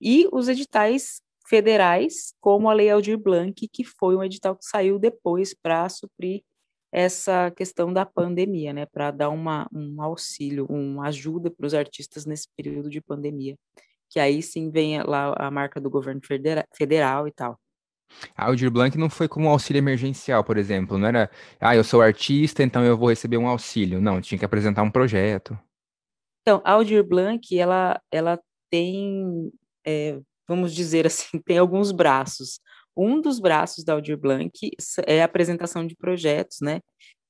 e 0.00 0.28
os 0.32 0.48
editais 0.48 1.20
federais, 1.46 2.34
como 2.40 2.68
a 2.68 2.72
Lei 2.72 2.90
Aldir 2.90 3.18
Blanc, 3.18 3.68
que 3.68 3.84
foi 3.84 4.16
um 4.16 4.24
edital 4.24 4.56
que 4.56 4.64
saiu 4.64 4.98
depois 4.98 5.54
para 5.54 5.88
suprir 5.88 6.42
essa 6.92 7.50
questão 7.50 7.92
da 7.92 8.06
pandemia, 8.06 8.72
né, 8.72 8.86
para 8.86 9.10
dar 9.10 9.28
uma, 9.28 9.68
um 9.72 10.00
auxílio, 10.00 10.64
uma 10.70 11.08
ajuda 11.08 11.50
para 11.50 11.66
os 11.66 11.74
artistas 11.74 12.24
nesse 12.24 12.46
período 12.56 12.88
de 12.88 13.00
pandemia, 13.00 13.56
que 14.08 14.20
aí 14.20 14.40
sim 14.40 14.70
vem 14.70 15.02
lá 15.02 15.34
a 15.36 15.50
marca 15.50 15.80
do 15.80 15.90
governo 15.90 16.20
federa 16.24 16.64
federal 16.72 17.26
e 17.26 17.32
tal. 17.32 17.58
A 18.36 18.46
Aldir 18.46 18.70
Blanc 18.70 18.96
não 18.96 19.10
foi 19.10 19.26
como 19.26 19.46
um 19.46 19.50
auxílio 19.50 19.80
emergencial, 19.80 20.44
por 20.44 20.56
exemplo, 20.56 20.96
não 20.96 21.08
era, 21.08 21.30
ah, 21.60 21.74
eu 21.74 21.82
sou 21.82 22.00
artista, 22.00 22.62
então 22.62 22.84
eu 22.84 22.96
vou 22.96 23.08
receber 23.08 23.38
um 23.38 23.48
auxílio. 23.48 24.00
Não, 24.00 24.20
tinha 24.20 24.38
que 24.38 24.44
apresentar 24.44 24.82
um 24.82 24.90
projeto. 24.90 25.58
Então, 26.42 26.60
a 26.64 26.72
Aldir 26.72 27.02
Blanc, 27.02 27.58
ela, 27.58 28.00
ela 28.12 28.38
tem, 28.70 29.50
é, 29.84 30.20
vamos 30.48 30.74
dizer 30.74 31.06
assim, 31.06 31.38
tem 31.44 31.58
alguns 31.58 31.92
braços. 31.92 32.60
Um 32.96 33.20
dos 33.20 33.40
braços 33.40 33.84
da 33.84 33.94
Aldir 33.94 34.16
Blanc 34.16 34.52
é 35.06 35.22
a 35.22 35.24
apresentação 35.24 35.86
de 35.86 35.96
projetos, 35.96 36.58
né? 36.60 36.80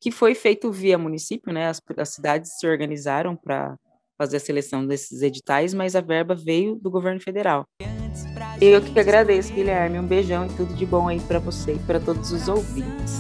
Que 0.01 0.11
foi 0.11 0.35
feito 0.35 0.71
via 0.71 0.99
município, 0.99 1.53
né? 1.53 1.69
As, 1.69 1.81
as 1.97 2.09
cidades 2.11 2.59
se 2.59 2.67
organizaram 2.67 3.35
para 3.35 3.77
fazer 4.19 4.37
a 4.37 4.41
seleção 4.41 4.87
desses 4.87 5.23
editais, 5.23 5.75
mas 5.75 5.97
a 5.97 6.01
verba 6.01 6.35
veio 6.35 6.77
do 6.77 6.91
governo 6.91 7.21
federal. 7.21 7.67
Eu 8.61 8.81
que 8.81 8.99
agradeço, 8.99 9.53
Guilherme. 9.53 9.99
Um 9.99 10.07
beijão 10.07 10.47
e 10.47 10.49
tudo 10.51 10.75
de 10.75 10.87
bom 10.87 11.09
aí 11.09 11.21
para 11.21 11.39
você 11.39 11.75
e 11.75 11.79
para 11.81 11.99
todos 11.99 12.31
os 12.31 12.47
ouvintes. 12.47 13.15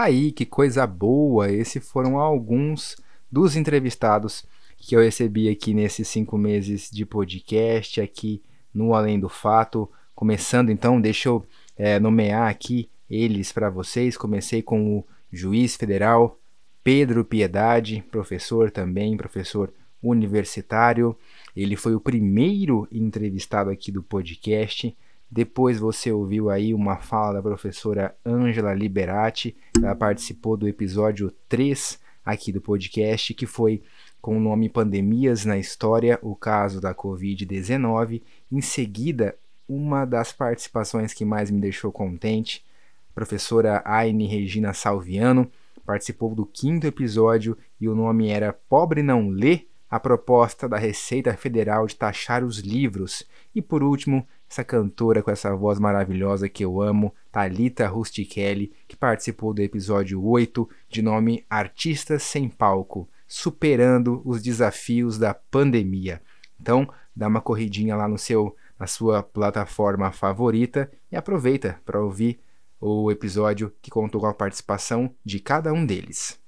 Tá 0.00 0.04
aí, 0.04 0.32
que 0.32 0.46
coisa 0.46 0.86
boa! 0.86 1.52
Esses 1.52 1.86
foram 1.86 2.18
alguns 2.18 2.96
dos 3.30 3.54
entrevistados 3.54 4.46
que 4.78 4.96
eu 4.96 5.00
recebi 5.00 5.46
aqui 5.46 5.74
nesses 5.74 6.08
cinco 6.08 6.38
meses 6.38 6.88
de 6.90 7.04
podcast, 7.04 8.00
aqui 8.00 8.42
no 8.72 8.94
Além 8.94 9.20
do 9.20 9.28
Fato. 9.28 9.90
Começando 10.14 10.70
então, 10.70 10.98
deixa 10.98 11.28
eu 11.28 11.44
é, 11.76 12.00
nomear 12.00 12.48
aqui 12.48 12.88
eles 13.10 13.52
para 13.52 13.68
vocês. 13.68 14.16
Comecei 14.16 14.62
com 14.62 14.96
o 14.96 15.04
juiz 15.30 15.76
federal 15.76 16.40
Pedro 16.82 17.22
Piedade, 17.22 18.02
professor 18.10 18.70
também, 18.70 19.18
professor 19.18 19.70
universitário. 20.02 21.14
Ele 21.54 21.76
foi 21.76 21.94
o 21.94 22.00
primeiro 22.00 22.88
entrevistado 22.90 23.68
aqui 23.68 23.92
do 23.92 24.02
podcast. 24.02 24.96
Depois 25.30 25.78
você 25.78 26.10
ouviu 26.10 26.50
aí 26.50 26.74
uma 26.74 26.96
fala 26.96 27.34
da 27.34 27.42
professora 27.42 28.16
Ângela 28.26 28.74
Liberati, 28.74 29.56
ela 29.76 29.94
participou 29.94 30.56
do 30.56 30.66
episódio 30.66 31.32
3 31.48 32.00
aqui 32.24 32.50
do 32.50 32.60
podcast, 32.60 33.32
que 33.34 33.46
foi 33.46 33.82
com 34.20 34.36
o 34.36 34.40
nome 34.40 34.68
Pandemias 34.68 35.44
na 35.44 35.56
História, 35.56 36.18
o 36.20 36.34
caso 36.34 36.80
da 36.80 36.94
Covid-19. 36.94 38.22
Em 38.50 38.60
seguida, 38.60 39.36
uma 39.68 40.04
das 40.04 40.32
participações 40.32 41.14
que 41.14 41.24
mais 41.24 41.50
me 41.50 41.60
deixou 41.60 41.92
contente, 41.92 42.64
a 43.10 43.14
professora 43.14 43.82
Aine 43.84 44.26
Regina 44.26 44.74
Salviano, 44.74 45.50
participou 45.86 46.34
do 46.34 46.44
quinto 46.44 46.86
episódio 46.86 47.56
e 47.80 47.88
o 47.88 47.94
nome 47.94 48.28
era 48.28 48.52
Pobre 48.52 49.02
Não 49.02 49.28
Lê, 49.28 49.66
a 49.88 49.98
proposta 49.98 50.68
da 50.68 50.76
Receita 50.76 51.34
Federal 51.34 51.86
de 51.86 51.96
taxar 51.96 52.44
os 52.44 52.58
livros. 52.58 53.24
E 53.54 53.60
por 53.60 53.82
último, 53.82 54.26
essa 54.50 54.64
cantora 54.64 55.22
com 55.22 55.30
essa 55.30 55.54
voz 55.54 55.78
maravilhosa 55.78 56.48
que 56.48 56.64
eu 56.64 56.82
amo, 56.82 57.14
Talita 57.30 57.86
Rustichelli, 57.86 58.72
que 58.88 58.96
participou 58.96 59.54
do 59.54 59.62
episódio 59.62 60.20
8, 60.24 60.68
de 60.88 61.00
nome 61.00 61.46
Artistas 61.48 62.24
sem 62.24 62.48
Palco, 62.48 63.08
superando 63.28 64.20
os 64.24 64.42
desafios 64.42 65.16
da 65.16 65.32
pandemia. 65.32 66.20
Então, 66.60 66.92
dá 67.14 67.28
uma 67.28 67.40
corridinha 67.40 67.94
lá 67.94 68.08
no 68.08 68.18
seu 68.18 68.56
na 68.76 68.86
sua 68.86 69.22
plataforma 69.22 70.10
favorita 70.10 70.90
e 71.12 71.16
aproveita 71.16 71.78
para 71.84 72.02
ouvir 72.02 72.40
o 72.80 73.10
episódio 73.10 73.70
que 73.82 73.90
contou 73.90 74.22
com 74.22 74.26
a 74.26 74.32
participação 74.32 75.14
de 75.22 75.38
cada 75.38 75.70
um 75.70 75.84
deles. 75.84 76.39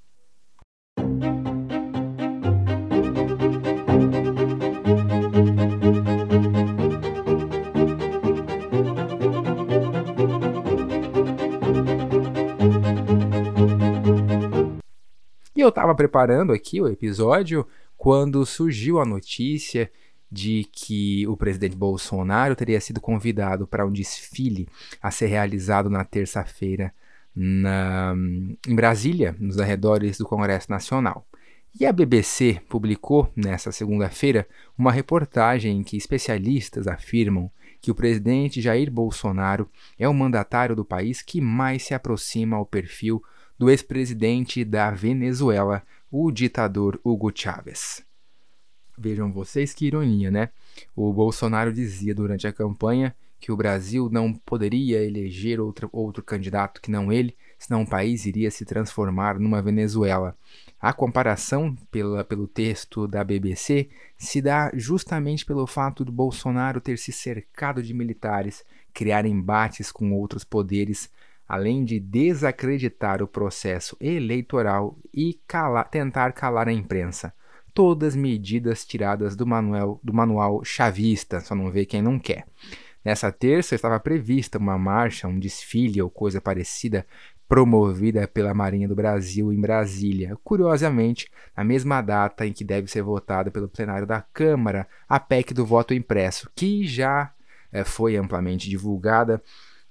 Eu 15.63 15.69
estava 15.69 15.95
preparando 15.95 16.53
aqui 16.53 16.81
o 16.81 16.89
episódio 16.89 17.67
quando 17.97 18.45
surgiu 18.45 18.99
a 18.99 19.05
notícia 19.05 19.91
de 20.31 20.67
que 20.73 21.27
o 21.29 21.37
presidente 21.37 21.77
Bolsonaro 21.77 22.57
teria 22.57 22.81
sido 22.81 23.01
convidado 23.01 23.67
para 23.67 23.87
um 23.87 23.93
desfile 23.93 24.69
a 25.01 25.11
ser 25.11 25.27
realizado 25.27 25.89
na 25.89 26.05
terça-feira 26.05 26.93
em 27.37 28.75
Brasília, 28.75 29.37
nos 29.39 29.59
arredores 29.59 30.19
do 30.19 30.27
Congresso 30.27 30.71
Nacional. 30.71 31.27
E 31.79 31.87
a 31.87 31.93
BBC 31.93 32.61
publicou 32.69 33.33
nesta 33.35 33.73
segunda-feira 33.73 34.47
uma 34.77 34.93
reportagem 34.93 35.79
em 35.79 35.83
que 35.83 35.97
especialistas 35.97 36.87
afirmam 36.87 37.51
que 37.81 37.91
o 37.91 37.95
presidente 37.95 38.61
Jair 38.61 38.91
Bolsonaro 38.91 39.69
é 39.99 40.07
o 40.07 40.15
mandatário 40.15 40.77
do 40.77 40.85
país 40.85 41.23
que 41.23 41.41
mais 41.41 41.83
se 41.83 41.95
aproxima 41.95 42.57
ao 42.57 42.67
perfil 42.67 43.23
do 43.63 43.71
ex-presidente 43.71 44.65
da 44.65 44.91
Venezuela, 44.91 45.85
o 46.11 46.33
ditador 46.33 46.99
Hugo 47.05 47.31
Chávez. 47.33 48.05
Vejam 48.99 49.31
vocês 49.31 49.73
que 49.73 49.87
ironia, 49.87 50.33
né? 50.33 50.49
O 50.97 51.13
Bolsonaro 51.13 51.73
dizia 51.73 52.13
durante 52.13 52.45
a 52.45 52.53
campanha 52.53 53.15
que 53.39 53.53
o 53.53 53.57
Brasil 53.57 54.09
não 54.11 54.35
poderia 54.35 55.05
eleger 55.05 55.61
outro, 55.61 55.89
outro 55.93 56.25
candidato 56.25 56.83
que 56.83 56.91
não 56.91 57.13
ele, 57.13 57.37
senão 57.57 57.83
o 57.83 57.89
país 57.89 58.27
iria 58.27 58.51
se 58.51 58.65
transformar 58.65 59.39
numa 59.39 59.63
Venezuela. 59.63 60.37
A 60.81 60.93
comparação 60.93 61.77
pela, 61.89 62.25
pelo 62.25 62.49
texto 62.49 63.07
da 63.07 63.23
BBC 63.23 63.89
se 64.19 64.43
dá 64.43 64.73
justamente 64.75 65.47
pelo 65.47 65.69
fato 65.69 66.05
do 66.05 66.11
Bolsonaro 66.11 66.81
ter 66.81 66.99
se 66.99 67.13
cercado 67.13 67.81
de 67.81 67.95
militares, 67.95 68.65
criar 68.93 69.25
embates 69.25 69.93
com 69.93 70.13
outros 70.13 70.43
poderes, 70.43 71.09
além 71.49 71.85
de 71.85 72.01
desacreditar 72.01 73.23
o 73.23 73.29
processo 73.29 73.97
eleitoral 74.01 74.99
e 75.13 75.41
cala, 75.47 75.85
tentar 75.85 76.33
calar 76.33 76.69
a 76.69 76.73
imprensa 76.73 77.35
todas 77.75 78.15
medidas 78.15 78.85
tiradas 78.85 79.35
do 79.35 79.47
manual, 79.47 80.01
do 80.03 80.13
manual 80.13 80.65
chavista, 80.65 81.41
só 81.41 81.55
não 81.55 81.71
vê 81.71 81.85
quem 81.85 82.03
não 82.03 82.19
quer. 82.19 82.47
Nessa 83.05 83.33
terça 83.33 83.75
estava 83.75 83.99
prevista 83.99 84.59
uma 84.59 84.79
marcha, 84.79 85.27
um 85.27 85.39
desfile 85.39 86.01
ou 86.01 86.09
coisa 86.09 86.41
parecida 86.41 87.07
promovida 87.49 88.27
pela 88.29 88.55
Marinha 88.55 88.89
do 88.89 88.95
Brasil 88.95 89.53
em 89.53 89.61
Brasília. 89.61 90.39
Curiosamente, 90.45 91.29
na 91.57 91.65
mesma 91.65 92.01
data 92.01 92.47
em 92.47 92.53
que 92.53 92.65
deve 92.65 92.89
ser 92.89 93.03
votada 93.03 93.51
pelo 93.51 93.69
plenário 93.69 94.07
da 94.07 94.23
Câmara 94.33 94.87
a 95.09 95.19
PEC 95.19 95.53
do 95.53 95.67
voto 95.67 95.93
impresso, 95.93 96.49
que 96.55 96.87
já 96.87 97.33
é, 97.73 97.85
foi 97.85 98.17
amplamente 98.17 98.71
divulgada 98.71 99.43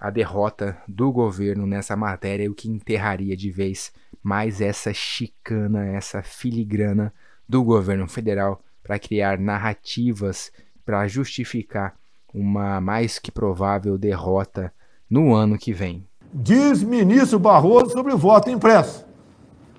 a 0.02 0.10
derrota 0.10 0.76
do 0.88 1.12
governo 1.12 1.68
nessa 1.68 1.96
matéria, 1.96 2.50
o 2.50 2.56
que 2.56 2.68
enterraria 2.68 3.38
de 3.38 3.52
vez 3.52 3.92
mais 4.24 4.60
essa 4.60 4.92
chicana, 4.92 5.86
essa 5.86 6.24
filigrana 6.24 7.14
do 7.48 7.64
governo 7.64 8.08
federal 8.08 8.64
para 8.82 8.98
criar 8.98 9.38
narrativas 9.38 10.52
para 10.84 11.08
justificar 11.08 11.94
uma 12.34 12.82
mais 12.82 13.20
que 13.20 13.32
provável 13.32 13.96
derrota 13.96 14.74
no 15.08 15.36
ano 15.36 15.56
que 15.56 15.72
vem. 15.72 16.04
Diz 16.34 16.82
ministro 16.82 17.38
Barroso 17.38 17.92
sobre 17.92 18.12
o 18.12 18.18
voto 18.18 18.50
impresso. 18.50 19.06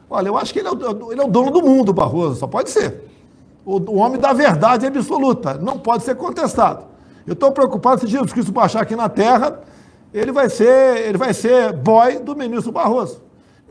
Olha, 0.09 0.29
eu 0.29 0.37
acho 0.37 0.53
que 0.53 0.61
ele 0.61 0.69
é 0.69 0.71
o, 0.71 1.13
ele 1.13 1.21
é 1.21 1.25
o 1.25 1.31
dono 1.31 1.51
do 1.51 1.63
mundo, 1.63 1.93
Barroso, 1.93 2.39
só 2.39 2.47
pode 2.47 2.71
ser. 2.71 3.11
O, 3.65 3.79
o 3.79 3.97
homem 3.97 4.21
da 4.21 4.33
verdade 4.33 4.87
absoluta, 4.87 5.55
não 5.55 5.81
pode 5.81 6.05
ser 6.05 6.15
contestado. 6.15 6.85
Eu 7.27 7.33
estou 7.33 7.51
preocupado 7.51 8.03
se 8.03 8.07
Jesus 8.07 8.33
Cristo 8.33 8.53
baixar 8.53 8.83
aqui 8.83 8.95
na 8.95 9.09
terra, 9.09 9.61
ele 10.13 10.33
vai 10.33 10.49
ser, 10.49 11.07
ele 11.07 11.17
vai 11.17 11.33
ser 11.33 11.73
boy 11.73 12.19
do 12.19 12.37
ministro 12.37 12.73
Barroso. 12.73 13.23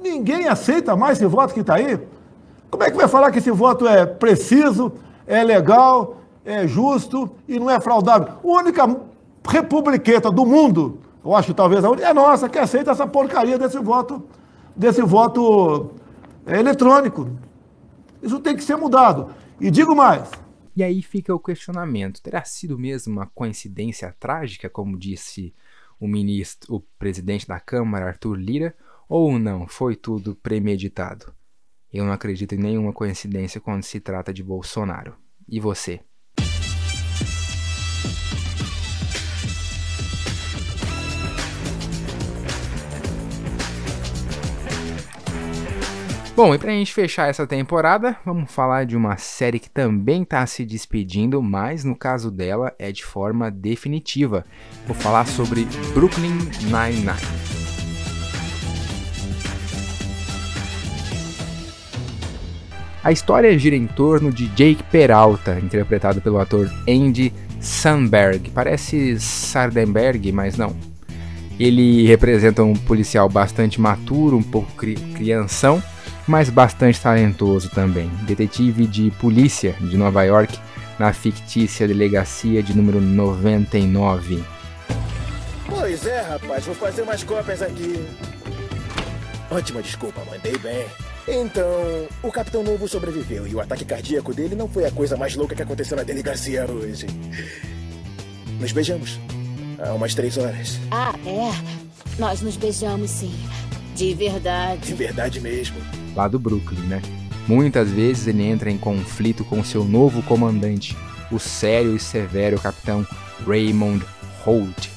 Ninguém 0.01 0.47
aceita 0.47 0.95
mais 0.95 1.17
esse 1.17 1.27
voto 1.27 1.53
que 1.53 1.59
está 1.59 1.75
aí. 1.75 1.99
Como 2.69 2.83
é 2.83 2.89
que 2.89 2.97
vai 2.97 3.07
falar 3.07 3.31
que 3.31 3.37
esse 3.37 3.51
voto 3.51 3.87
é 3.87 4.05
preciso, 4.05 4.93
é 5.27 5.43
legal, 5.43 6.17
é 6.43 6.65
justo 6.65 7.29
e 7.47 7.59
não 7.59 7.69
é 7.69 7.79
fraudável? 7.79 8.33
A 8.43 8.47
única 8.47 8.83
republiqueta 9.47 10.31
do 10.31 10.45
mundo, 10.45 10.99
eu 11.23 11.35
acho 11.35 11.53
talvez 11.53 11.83
a 11.83 11.89
única, 11.89 12.07
é 12.07 12.13
nossa, 12.13 12.49
que 12.49 12.57
aceita 12.57 12.91
essa 12.91 13.05
porcaria 13.05 13.59
desse 13.59 13.77
voto, 13.77 14.23
desse 14.75 15.01
voto 15.01 15.91
é, 16.45 16.59
eletrônico. 16.59 17.29
Isso 18.23 18.39
tem 18.39 18.55
que 18.55 18.63
ser 18.63 18.77
mudado. 18.77 19.29
E 19.59 19.69
digo 19.69 19.95
mais. 19.95 20.29
E 20.75 20.83
aí 20.83 21.01
fica 21.01 21.35
o 21.35 21.39
questionamento: 21.39 22.21
terá 22.21 22.43
sido 22.43 22.79
mesmo 22.79 23.13
uma 23.13 23.27
coincidência 23.27 24.15
trágica, 24.19 24.69
como 24.69 24.97
disse 24.97 25.53
o 26.01 26.07
ministro, 26.07 26.75
o 26.75 26.81
presidente 26.97 27.47
da 27.47 27.59
Câmara, 27.59 28.07
Arthur 28.07 28.35
Lira, 28.35 28.75
ou 29.07 29.37
não? 29.37 29.67
Foi 29.67 29.95
tudo 29.95 30.35
premeditado? 30.35 31.31
Eu 31.93 32.03
não 32.03 32.11
acredito 32.11 32.55
em 32.55 32.57
nenhuma 32.57 32.91
coincidência 32.91 33.61
quando 33.61 33.83
se 33.83 33.99
trata 33.99 34.33
de 34.33 34.41
Bolsonaro. 34.41 35.15
E 35.47 35.59
você? 35.59 36.01
Bom, 46.43 46.55
e 46.55 46.57
pra 46.57 46.71
gente 46.71 46.91
fechar 46.91 47.29
essa 47.29 47.45
temporada, 47.45 48.17
vamos 48.25 48.51
falar 48.51 48.83
de 48.83 48.97
uma 48.97 49.15
série 49.15 49.59
que 49.59 49.69
também 49.69 50.25
tá 50.25 50.43
se 50.47 50.65
despedindo, 50.65 51.39
mas 51.39 51.83
no 51.83 51.95
caso 51.95 52.31
dela 52.31 52.73
é 52.79 52.91
de 52.91 53.05
forma 53.05 53.51
definitiva. 53.51 54.43
Vou 54.87 54.95
falar 54.95 55.27
sobre 55.27 55.67
Brooklyn 55.93 56.33
Nine-Nine. 56.63 57.11
A 63.03 63.11
história 63.11 63.55
gira 63.59 63.75
em 63.75 63.85
torno 63.85 64.31
de 64.31 64.47
Jake 64.47 64.81
Peralta, 64.85 65.59
interpretado 65.59 66.21
pelo 66.21 66.39
ator 66.39 66.67
Andy 66.89 67.31
Samberg. 67.59 68.49
Parece 68.49 69.19
Sardenberg, 69.19 70.31
mas 70.31 70.57
não. 70.57 70.75
Ele 71.59 72.07
representa 72.07 72.63
um 72.63 72.73
policial 72.73 73.29
bastante 73.29 73.79
maturo, 73.79 74.35
um 74.35 74.41
pouco 74.41 74.71
cri 74.71 74.95
crianção, 74.95 75.83
mas 76.27 76.49
bastante 76.49 76.99
talentoso 76.99 77.69
também. 77.69 78.09
Detetive 78.23 78.85
de 78.85 79.11
polícia 79.11 79.73
de 79.79 79.97
Nova 79.97 80.23
York, 80.23 80.57
na 80.99 81.13
fictícia 81.13 81.87
delegacia 81.87 82.61
de 82.61 82.75
número 82.75 83.01
99. 83.01 84.43
Pois 85.67 86.05
é, 86.05 86.21
rapaz, 86.21 86.65
vou 86.65 86.75
fazer 86.75 87.01
umas 87.01 87.23
cópias 87.23 87.61
aqui. 87.61 88.05
Ótima 89.49 89.81
desculpa, 89.81 90.21
mandei 90.29 90.57
bem. 90.57 90.85
Então, 91.27 92.07
o 92.23 92.31
Capitão 92.31 92.63
Novo 92.63 92.87
sobreviveu 92.87 93.47
e 93.47 93.53
o 93.53 93.59
ataque 93.59 93.85
cardíaco 93.85 94.33
dele 94.33 94.55
não 94.55 94.67
foi 94.67 94.85
a 94.85 94.91
coisa 94.91 95.15
mais 95.15 95.35
louca 95.35 95.55
que 95.55 95.61
aconteceu 95.61 95.95
na 95.95 96.03
delegacia 96.03 96.65
hoje. 96.69 97.07
Nos 98.59 98.71
beijamos. 98.71 99.19
Há 99.79 99.93
umas 99.93 100.13
três 100.13 100.37
horas. 100.37 100.79
Ah, 100.91 101.13
é? 101.25 101.51
Nós 102.19 102.41
nos 102.41 102.57
beijamos, 102.57 103.09
sim. 103.09 103.33
De 103.95 104.13
verdade. 104.13 104.81
De 104.81 104.93
verdade 104.93 105.39
mesmo. 105.39 105.77
Lá 106.15 106.27
do 106.27 106.39
Brooklyn, 106.39 106.81
né? 106.87 107.01
Muitas 107.47 107.89
vezes 107.89 108.27
ele 108.27 108.43
entra 108.43 108.69
em 108.69 108.77
conflito 108.77 109.43
com 109.43 109.63
seu 109.63 109.83
novo 109.83 110.21
comandante, 110.23 110.95
o 111.31 111.39
sério 111.39 111.95
e 111.95 111.99
severo 111.99 112.59
capitão 112.59 113.05
Raymond 113.47 114.05
Holt. 114.43 114.89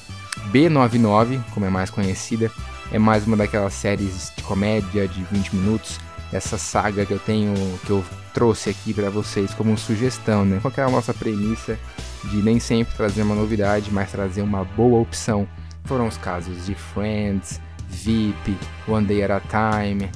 B99, 0.51 1.41
como 1.53 1.65
é 1.65 1.69
mais 1.69 1.89
conhecida, 1.89 2.51
é 2.91 2.99
mais 2.99 3.25
uma 3.25 3.35
daquelas 3.35 3.73
séries 3.73 4.31
de 4.35 4.43
comédia 4.43 5.07
de 5.07 5.23
20 5.23 5.55
minutos 5.55 5.99
essa 6.31 6.57
saga 6.57 7.05
que 7.05 7.13
eu 7.13 7.19
tenho, 7.19 7.53
que 7.85 7.89
eu 7.89 8.03
trouxe 8.33 8.69
aqui 8.69 8.93
para 8.93 9.09
vocês 9.09 9.53
como 9.53 9.77
sugestão, 9.77 10.43
né? 10.43 10.59
Qual 10.61 10.73
é 10.75 10.81
a 10.81 10.89
nossa 10.89 11.13
premissa 11.13 11.79
de 12.25 12.37
nem 12.37 12.59
sempre 12.59 12.95
trazer 12.95 13.21
uma 13.21 13.35
novidade, 13.35 13.91
mas 13.91 14.11
trazer 14.11 14.41
uma 14.41 14.63
boa 14.63 14.99
opção? 14.99 15.47
Foram 15.85 16.07
os 16.07 16.17
casos 16.17 16.65
de 16.65 16.75
Friends, 16.75 17.61
VIP, 17.87 18.57
One 18.87 19.05
Day 19.05 19.23
at 19.23 19.31
a 19.31 19.39
Time, 19.39 20.09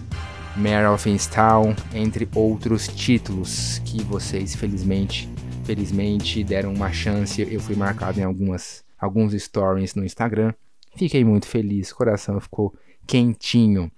Mare 0.55 0.87
of 0.87 1.09
Easttown, 1.09 1.75
entre 1.93 2.27
outros 2.35 2.87
títulos 2.87 3.79
que 3.85 4.03
vocês 4.03 4.55
felizmente, 4.55 5.29
felizmente 5.63 6.43
deram 6.43 6.73
uma 6.73 6.91
chance. 6.91 7.41
Eu 7.41 7.59
fui 7.59 7.75
marcado 7.75 8.19
em 8.19 8.23
algumas 8.23 8.83
alguns 8.99 9.33
stories 9.33 9.95
no 9.95 10.03
Instagram. 10.03 10.53
Fiquei 10.95 11.23
muito 11.23 11.47
feliz, 11.47 11.93
coração 11.93 12.39
ficou 12.39 12.75
quentinho. 13.07 13.91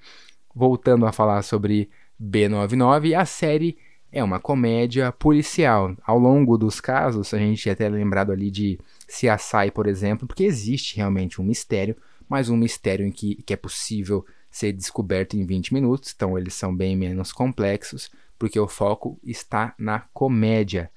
Voltando 0.53 1.05
a 1.05 1.11
falar 1.11 1.41
sobre 1.41 1.89
B99. 2.21 3.17
A 3.17 3.25
série 3.25 3.77
é 4.11 4.23
uma 4.23 4.39
comédia 4.39 5.11
policial. 5.11 5.95
Ao 6.03 6.19
longo 6.19 6.57
dos 6.57 6.81
casos, 6.81 7.33
a 7.33 7.37
gente 7.37 7.69
é 7.69 7.71
até 7.71 7.87
lembrado 7.87 8.31
ali 8.31 8.51
de 8.51 8.77
CSI, 9.07 9.71
por 9.73 9.87
exemplo, 9.87 10.27
porque 10.27 10.43
existe 10.43 10.97
realmente 10.97 11.41
um 11.41 11.45
mistério, 11.45 11.95
mas 12.27 12.49
um 12.49 12.57
mistério 12.57 13.05
em 13.05 13.11
que, 13.11 13.35
que 13.43 13.53
é 13.53 13.57
possível 13.57 14.25
ser 14.51 14.73
descoberto 14.73 15.35
em 15.35 15.45
20 15.45 15.73
minutos, 15.73 16.13
então 16.15 16.37
eles 16.37 16.53
são 16.53 16.75
bem 16.75 16.95
menos 16.95 17.31
complexos, 17.31 18.11
porque 18.37 18.59
o 18.59 18.67
foco 18.67 19.17
está 19.23 19.73
na 19.79 20.01
comédia. 20.13 20.91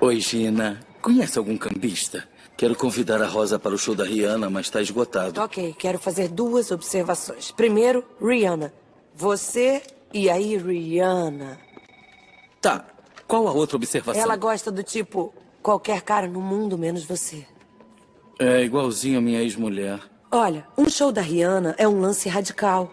Oi, 0.00 0.18
Gina. 0.18 0.80
Conhece 1.00 1.38
algum 1.38 1.56
cambista? 1.58 2.26
Quero 2.56 2.76
convidar 2.76 3.20
a 3.20 3.26
Rosa 3.26 3.58
para 3.58 3.74
o 3.74 3.78
show 3.78 3.94
da 3.94 4.04
Rihanna, 4.04 4.48
mas 4.48 4.66
está 4.66 4.80
esgotado. 4.80 5.40
Ok, 5.40 5.74
quero 5.78 5.98
fazer 5.98 6.28
duas 6.28 6.70
observações. 6.70 7.50
Primeiro, 7.50 8.04
Rihanna. 8.20 8.72
Você 9.14 9.82
e 10.12 10.30
aí 10.30 10.56
Rihanna. 10.56 11.58
Tá. 12.60 12.86
Qual 13.26 13.48
a 13.48 13.52
outra 13.52 13.76
observação? 13.76 14.20
Ela 14.20 14.36
gosta 14.36 14.70
do 14.70 14.82
tipo 14.82 15.34
qualquer 15.62 16.02
cara 16.02 16.28
no 16.28 16.40
mundo 16.40 16.78
menos 16.78 17.04
você. 17.04 17.46
É 18.38 18.62
igualzinho 18.62 19.18
a 19.18 19.22
minha 19.22 19.40
ex-mulher. 19.40 20.00
Olha, 20.34 20.64
um 20.78 20.88
show 20.88 21.12
da 21.12 21.20
Rihanna 21.20 21.74
é 21.76 21.86
um 21.86 22.00
lance 22.00 22.26
radical. 22.26 22.90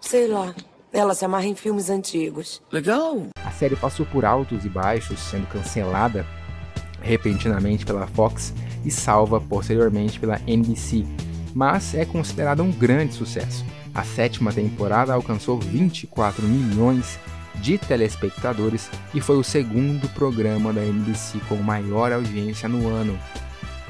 Sei 0.00 0.28
lá. 0.28 0.54
Ela 0.92 1.12
se 1.12 1.24
amarra 1.24 1.46
em 1.46 1.56
filmes 1.56 1.90
antigos. 1.90 2.62
Legal. 2.70 3.26
A 3.44 3.50
série 3.50 3.74
passou 3.74 4.06
por 4.06 4.24
altos 4.24 4.64
e 4.64 4.68
baixos, 4.68 5.18
sendo 5.18 5.48
cancelada 5.48 6.24
repentinamente 7.00 7.84
pela 7.84 8.06
Fox 8.06 8.54
e 8.84 8.92
salva 8.92 9.40
posteriormente 9.40 10.20
pela 10.20 10.40
NBC, 10.46 11.04
mas 11.52 11.94
é 11.94 12.04
considerada 12.04 12.62
um 12.62 12.70
grande 12.70 13.14
sucesso. 13.14 13.64
A 13.92 14.04
sétima 14.04 14.52
temporada 14.52 15.12
alcançou 15.12 15.58
24 15.58 16.44
milhões 16.44 17.18
de 17.56 17.76
telespectadores 17.76 18.88
e 19.12 19.20
foi 19.20 19.36
o 19.36 19.42
segundo 19.42 20.08
programa 20.10 20.72
da 20.72 20.84
NBC 20.84 21.40
com 21.48 21.56
maior 21.56 22.12
audiência 22.12 22.68
no 22.68 22.88
ano. 22.88 23.18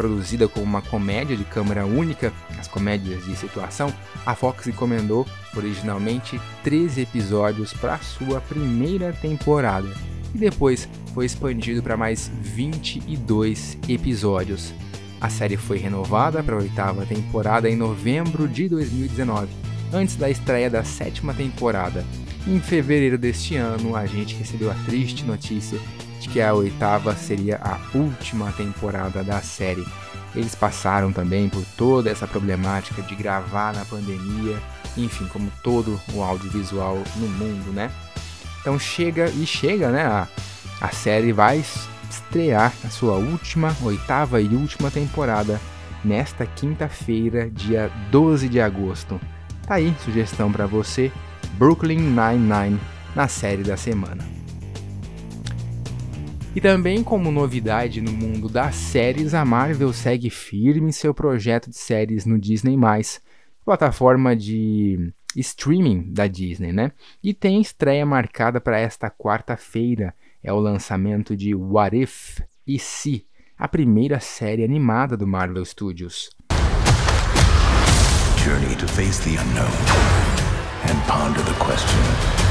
Produzida 0.01 0.49
como 0.49 0.65
uma 0.65 0.81
comédia 0.81 1.37
de 1.37 1.45
câmera 1.45 1.85
única, 1.85 2.33
as 2.59 2.67
comédias 2.67 3.23
de 3.23 3.37
situação, 3.37 3.93
a 4.25 4.35
Fox 4.35 4.67
encomendou 4.67 5.27
originalmente 5.55 6.41
13 6.65 7.03
episódios 7.03 7.75
para 7.75 7.99
sua 7.99 8.41
primeira 8.41 9.13
temporada 9.13 9.91
e 10.35 10.39
depois 10.39 10.89
foi 11.13 11.27
expandido 11.27 11.83
para 11.83 11.99
mais 11.99 12.33
22 12.41 13.77
episódios. 13.91 14.73
A 15.21 15.29
série 15.29 15.59
foi 15.59 15.77
renovada 15.77 16.43
para 16.43 16.55
a 16.55 16.61
oitava 16.61 17.05
temporada 17.05 17.69
em 17.69 17.77
novembro 17.77 18.49
de 18.49 18.71
2019 18.71 19.49
antes 19.93 20.17
da 20.17 20.31
estreia 20.31 20.71
da 20.71 20.83
sétima 20.83 21.35
temporada. 21.35 22.07
Em 22.49 22.59
fevereiro 22.59 23.19
deste 23.19 23.55
ano, 23.57 23.95
a 23.95 24.07
gente 24.07 24.35
recebeu 24.35 24.71
a 24.71 24.75
triste 24.87 25.27
notícia 25.27 25.79
de 26.21 26.29
que 26.29 26.41
a 26.41 26.53
oitava 26.53 27.17
seria 27.17 27.59
a 27.63 27.79
última 27.97 28.53
temporada 28.53 29.25
da 29.25 29.41
série. 29.41 29.87
Eles 30.35 30.55
passaram 30.55 31.13
também 31.13 31.49
por 31.49 31.65
toda 31.77 32.11
essa 32.11 32.27
problemática 32.27 33.03
de 33.03 33.17
gravar 33.17 33.75
na 33.75 33.85
pandemia, 33.85 34.57
enfim, 34.97 35.27
como 35.33 35.51
todo 35.65 35.99
o 36.13 36.23
audiovisual 36.23 37.03
no 37.17 37.27
mundo, 37.27 37.73
né? 37.73 37.91
Então 38.61 38.79
chega 38.79 39.31
e 39.31 39.47
chega, 39.47 39.91
né? 39.91 40.03
A, 40.03 40.29
a 40.81 40.89
série 40.91 41.33
vai 41.33 41.65
estrear 42.09 42.73
a 42.85 42.91
sua 42.91 43.15
última, 43.15 43.75
oitava 43.83 44.41
e 44.41 44.49
última 44.49 44.91
temporada 44.91 45.59
nesta 46.05 46.45
quinta-feira, 46.45 47.51
dia 47.51 47.91
12 48.11 48.49
de 48.49 48.61
agosto. 48.61 49.19
Tá 49.67 49.77
aí, 49.77 49.95
sugestão 50.05 50.53
para 50.53 50.67
você, 50.67 51.11
Brooklyn 51.55 51.99
Nine-Nine 51.99 52.79
na 53.15 53.27
série 53.27 53.63
da 53.63 53.77
semana. 53.77 54.40
E 56.55 56.61
também 56.61 57.05
como 57.05 57.31
novidade 57.31 58.01
no 58.01 58.11
mundo 58.11 58.49
das 58.49 58.75
séries, 58.75 59.35
a 59.35 59.45
Marvel 59.45 59.93
segue 59.93 60.29
firme 60.29 60.89
em 60.89 60.93
seu 60.93 61.15
projeto 61.15 61.71
de 61.71 61.77
séries 61.77 62.27
no 62.27 62.39
Disney+, 62.41 62.77
plataforma 63.65 64.35
de 64.35 65.13
streaming 65.37 66.13
da 66.13 66.27
Disney, 66.27 66.73
né? 66.73 66.91
E 67.23 67.33
tem 67.33 67.61
estreia 67.61 68.05
marcada 68.05 68.61
para 68.61 68.81
esta 68.81 69.09
quarta-feira, 69.09 70.13
é 70.43 70.53
o 70.53 70.59
lançamento 70.59 71.37
de 71.37 71.55
What 71.55 71.97
If 71.97 72.41
e 72.67 72.81
Se, 72.81 73.25
a 73.57 73.69
primeira 73.69 74.19
série 74.19 74.65
animada 74.65 75.17
do 75.17 75.29
Marvel 75.29 75.65
Studios. 75.65 76.31
Journey 78.39 78.75
to 78.75 78.89
face 78.89 79.23
the 79.23 79.37
unknown 79.41 79.71
and 80.89 80.99
ponder 81.07 81.45
the 81.45 81.55
question 81.65 82.50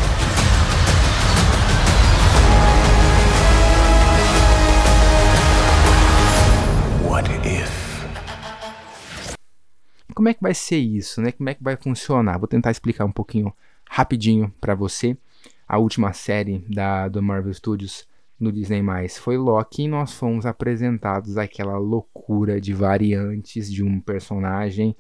Como 10.20 10.28
é 10.28 10.34
que 10.34 10.42
vai 10.42 10.54
ser 10.54 10.76
isso, 10.76 11.22
né? 11.22 11.32
Como 11.32 11.48
é 11.48 11.54
que 11.54 11.64
vai 11.64 11.78
funcionar? 11.78 12.38
Vou 12.38 12.46
tentar 12.46 12.72
explicar 12.72 13.06
um 13.06 13.12
pouquinho 13.12 13.54
rapidinho 13.90 14.54
para 14.60 14.76
você. 14.76 15.18
A 15.66 15.78
última 15.78 16.12
série 16.12 16.60
da 16.68 17.08
do 17.08 17.24
Marvel 17.24 17.54
Studios 17.54 18.06
no 18.38 18.52
Disney+, 18.52 18.84
foi 19.18 19.38
Loki 19.38 19.84
e 19.84 19.88
nós 19.88 20.12
fomos 20.12 20.46
apresentados 20.46 21.38
aquela 21.38 21.78
loucura 21.78 22.60
de 22.60 22.74
variantes 22.74 23.72
de 23.72 23.82
um 23.82 24.02
personagem 24.02 24.94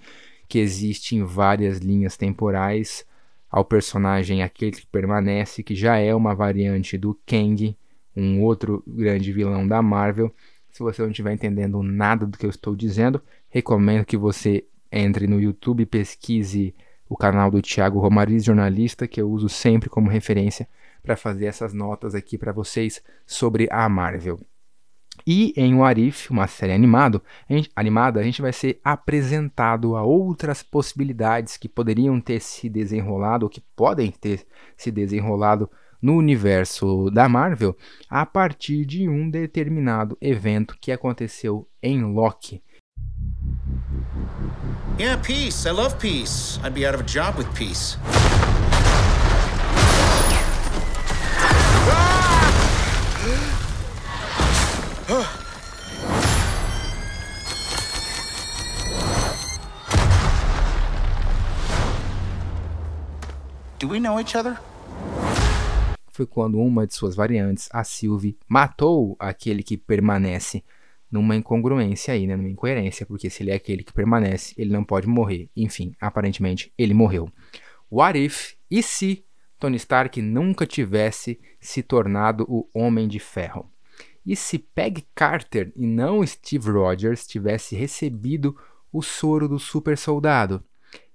que 0.47 0.57
existe 0.57 1.17
em 1.17 1.25
várias 1.25 1.79
linhas 1.79 2.15
temporais, 2.15 3.05
ao 3.51 3.65
personagem 3.65 4.41
aquele 4.41 4.71
que 4.71 4.87
permanece, 4.87 5.63
que 5.63 5.75
já 5.75 5.97
é 5.97 6.15
uma 6.15 6.33
variante 6.33 6.97
do 6.97 7.13
Kang, 7.25 7.75
um 8.15 8.41
outro 8.41 8.81
grande 8.87 9.33
vilão 9.33 9.67
da 9.67 9.81
Marvel. 9.81 10.33
Se 10.71 10.79
você 10.79 11.01
não 11.01 11.09
estiver 11.09 11.33
entendendo 11.33 11.83
nada 11.83 12.25
do 12.25 12.37
que 12.37 12.45
eu 12.45 12.49
estou 12.49 12.73
dizendo, 12.73 13.21
recomendo 13.49 14.05
que 14.05 14.15
você 14.15 14.63
entre 14.91 15.27
no 15.27 15.39
YouTube 15.39 15.83
e 15.83 15.85
pesquise 15.85 16.75
o 17.07 17.17
canal 17.17 17.49
do 17.49 17.61
Thiago 17.61 17.99
Romariz, 17.99 18.43
jornalista, 18.43 19.07
que 19.07 19.19
eu 19.19 19.29
uso 19.29 19.49
sempre 19.49 19.89
como 19.89 20.09
referência 20.09 20.67
para 21.01 21.15
fazer 21.15 21.45
essas 21.45 21.73
notas 21.73 22.13
aqui 22.13 22.37
para 22.37 22.51
vocês 22.51 23.01
sobre 23.25 23.67
a 23.71 23.87
Marvel. 23.89 24.39
E 25.25 25.53
em 25.57 25.75
O 25.75 25.83
Arif, 25.83 26.31
uma 26.31 26.47
série 26.47 26.71
animado, 26.71 27.21
a 27.49 27.53
gente, 27.53 27.69
animada, 27.75 28.19
a 28.19 28.23
gente 28.23 28.41
vai 28.41 28.53
ser 28.53 28.79
apresentado 28.83 29.95
a 29.95 30.03
outras 30.03 30.63
possibilidades 30.63 31.57
que 31.57 31.67
poderiam 31.67 32.19
ter 32.21 32.39
se 32.39 32.69
desenrolado, 32.69 33.45
ou 33.45 33.49
que 33.49 33.61
podem 33.75 34.11
ter 34.11 34.45
se 34.77 34.91
desenrolado 34.91 35.69
no 36.01 36.15
universo 36.15 37.09
da 37.11 37.27
Marvel, 37.27 37.75
a 38.09 38.25
partir 38.25 38.85
de 38.85 39.09
um 39.09 39.29
determinado 39.29 40.17
evento 40.21 40.77
que 40.79 40.91
aconteceu 40.91 41.67
em 41.81 42.03
Loki. 42.03 42.63
Yeah, 44.99 45.15
peace. 45.15 45.65
I 45.65 45.71
love 45.71 45.97
peace. 45.97 46.59
I'd 46.61 46.73
be 46.73 46.85
out 46.85 46.93
of 46.93 46.99
a 46.99 47.05
job 47.05 47.37
with 47.37 47.47
peace. 47.55 47.95
Do 63.79 63.87
we 63.87 64.01
know 64.01 64.19
each 64.19 64.35
other? 64.35 64.59
Foi 66.11 66.25
quando 66.25 66.59
uma 66.59 66.85
de 66.85 66.93
suas 66.93 67.15
variantes, 67.15 67.69
a 67.71 67.85
Sylvie, 67.85 68.37
matou 68.49 69.15
aquele 69.17 69.63
que 69.63 69.77
permanece 69.77 70.61
numa 71.11 71.35
incongruência 71.35 72.13
aí, 72.13 72.27
né? 72.27 72.35
Numa 72.35 72.49
incoerência, 72.49 73.05
porque 73.05 73.29
se 73.29 73.43
ele 73.43 73.51
é 73.51 73.55
aquele 73.55 73.83
que 73.83 73.93
permanece, 73.93 74.53
ele 74.57 74.71
não 74.71 74.83
pode 74.83 75.07
morrer. 75.07 75.49
Enfim, 75.55 75.95
aparentemente 75.99 76.73
ele 76.77 76.93
morreu. 76.93 77.31
What 77.91 78.17
if 78.17 78.53
e 78.69 78.83
se 78.83 79.25
Tony 79.57 79.77
Stark 79.77 80.21
nunca 80.21 80.65
tivesse 80.65 81.39
se 81.59 81.81
tornado 81.81 82.45
o 82.47 82.69
Homem 82.73 83.07
de 83.07 83.19
Ferro? 83.19 83.71
E 84.25 84.35
se 84.35 84.59
Peg 84.59 85.05
Carter 85.15 85.73
e 85.75 85.87
não 85.87 86.25
Steve 86.25 86.69
Rogers 86.69 87.25
tivesse 87.25 87.75
recebido 87.75 88.55
o 88.91 89.01
soro 89.01 89.47
do 89.47 89.57
super 89.57 89.97
soldado? 89.97 90.63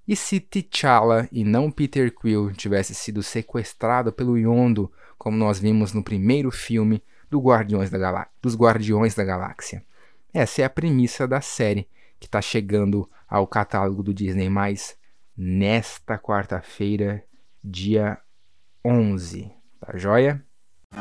E 0.06 0.14
se 0.14 0.38
T'Challa 0.38 1.28
e 1.32 1.44
não 1.44 1.70
Peter 1.70 2.12
Quill 2.14 2.52
tivesse 2.52 2.94
sido 2.94 3.22
sequestrado 3.22 4.12
pelo 4.12 4.36
Yondo, 4.36 4.92
como 5.16 5.36
nós 5.36 5.58
vimos 5.58 5.92
no 5.92 6.02
primeiro 6.02 6.50
filme 6.50 7.02
do 7.30 7.40
Guardiões 7.40 7.90
dos 8.42 8.56
Guardiões 8.56 9.14
da 9.14 9.24
Galáxia? 9.24 9.84
Essa 10.32 10.62
é 10.62 10.64
a 10.64 10.70
premissa 10.70 11.28
da 11.28 11.40
série, 11.40 11.88
que 12.18 12.26
está 12.26 12.40
chegando 12.40 13.08
ao 13.28 13.46
catálogo 13.46 14.02
do 14.02 14.12
Disney+, 14.12 14.50
nesta 15.36 16.18
quarta-feira, 16.18 17.22
dia 17.62 18.18
11. 18.84 19.50
Tá 19.80 19.96
joia? 19.96 20.44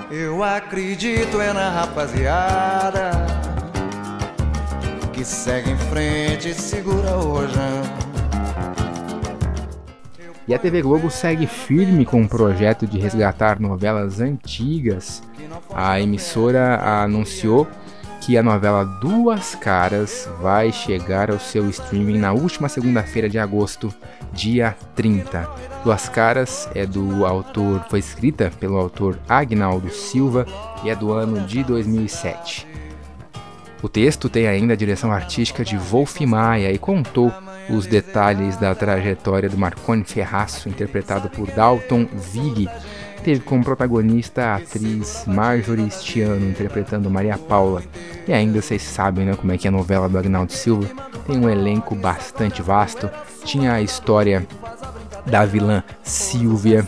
Eu 0.09 0.43
acredito 0.43 1.39
é 1.39 1.53
na 1.53 1.69
rapaziada 1.69 3.11
que 5.13 5.23
segue 5.23 5.71
em 5.71 5.77
frente 5.77 6.49
e 6.49 6.53
segura 6.53 7.15
o 7.15 7.33
rojão. 7.33 8.12
E 10.47 10.53
a 10.53 10.59
TV 10.59 10.81
Globo 10.81 11.09
segue 11.09 11.47
firme 11.47 12.05
com 12.05 12.21
o 12.21 12.27
projeto 12.27 12.85
de 12.85 12.99
resgatar 12.99 13.61
novelas 13.61 14.19
antigas. 14.19 15.23
A 15.73 16.01
emissora 16.01 16.81
anunciou 17.01 17.65
que 18.19 18.37
a 18.37 18.43
novela 18.43 18.83
Duas 18.83 19.55
Caras 19.55 20.29
vai 20.41 20.71
chegar 20.71 21.31
ao 21.31 21.39
seu 21.39 21.69
streaming 21.69 22.17
na 22.17 22.33
última 22.33 22.67
segunda-feira 22.67 23.29
de 23.29 23.39
agosto, 23.39 23.93
dia 24.33 24.75
30. 24.95 25.49
Duas 25.83 26.09
Caras 26.09 26.69
é 26.75 26.85
do 26.85 27.25
autor, 27.25 27.85
foi 27.89 27.99
escrita 27.99 28.51
pelo 28.59 28.77
autor 28.77 29.19
Agnaldo 29.27 29.89
Silva 29.89 30.45
e 30.83 30.89
é 30.89 30.95
do 30.95 31.11
ano 31.11 31.45
de 31.45 31.63
2007. 31.63 32.67
O 33.81 33.89
texto 33.89 34.29
tem 34.29 34.47
ainda 34.47 34.71
a 34.71 34.77
direção 34.77 35.11
artística 35.11 35.63
de 35.63 35.77
Wolf 35.77 36.21
Maia 36.21 36.71
e 36.71 36.77
contou 36.77 37.33
os 37.69 37.85
detalhes 37.85 38.57
da 38.57 38.73
trajetória 38.75 39.49
do 39.49 39.57
Marconi 39.57 40.03
Ferraço, 40.03 40.69
interpretado 40.69 41.29
por 41.29 41.47
Dalton 41.51 42.07
Vig. 42.13 42.67
Teve 43.23 43.39
como 43.39 43.63
protagonista 43.63 44.43
a 44.43 44.55
atriz 44.55 45.23
Marjorie 45.25 45.89
Stiano, 45.89 46.49
interpretando 46.49 47.09
Maria 47.09 47.37
Paula. 47.37 47.81
E 48.27 48.33
ainda 48.33 48.61
vocês 48.61 48.81
sabem 48.81 49.25
né, 49.25 49.35
como 49.35 49.51
é 49.53 49.57
que 49.57 49.65
é 49.65 49.69
a 49.69 49.71
novela 49.71 50.09
do 50.09 50.17
Agnaldo 50.17 50.51
Silva. 50.51 50.89
Tem 51.25 51.37
um 51.37 51.49
elenco 51.49 51.95
bastante 51.95 52.61
vasto. 52.61 53.09
Tinha 53.45 53.73
a 53.73 53.81
história 53.81 54.45
da 55.25 55.45
vilã 55.45 55.83
Silvia. 56.03 56.85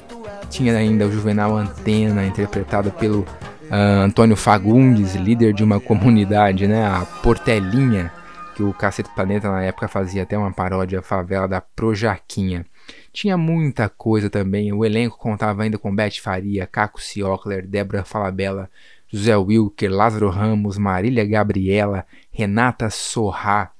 Tinha 0.49 0.75
ainda 0.75 1.07
o 1.07 1.11
Juvenal 1.11 1.55
Antena, 1.55 2.25
interpretado 2.25 2.91
pelo 2.91 3.19
uh, 3.19 4.03
Antônio 4.03 4.35
Fagundes, 4.35 5.15
líder 5.15 5.53
de 5.53 5.63
uma 5.63 5.79
comunidade, 5.79 6.67
né, 6.67 6.85
a 6.85 7.05
Portelinha 7.23 8.11
que 8.55 8.63
o 8.63 8.73
Cacete 8.73 9.09
Planeta 9.13 9.51
na 9.51 9.61
época 9.61 9.87
fazia 9.87 10.23
até 10.23 10.37
uma 10.37 10.51
paródia 10.51 11.01
favela 11.01 11.47
da 11.47 11.59
Projaquinha. 11.59 12.65
Tinha 13.11 13.37
muita 13.37 13.89
coisa 13.89 14.29
também, 14.29 14.71
o 14.71 14.85
elenco 14.85 15.17
contava 15.17 15.63
ainda 15.63 15.77
com 15.77 15.93
Beth 15.93 16.21
Faria, 16.21 16.65
Caco 16.65 17.01
Ciocler, 17.01 17.67
Débora 17.67 18.05
Falabella, 18.05 18.69
José 19.07 19.35
Wilker, 19.35 19.91
Lázaro 19.91 20.29
Ramos, 20.29 20.77
Marília 20.77 21.25
Gabriela, 21.25 22.05
Renata 22.31 22.89
Sorrá, 22.89 23.71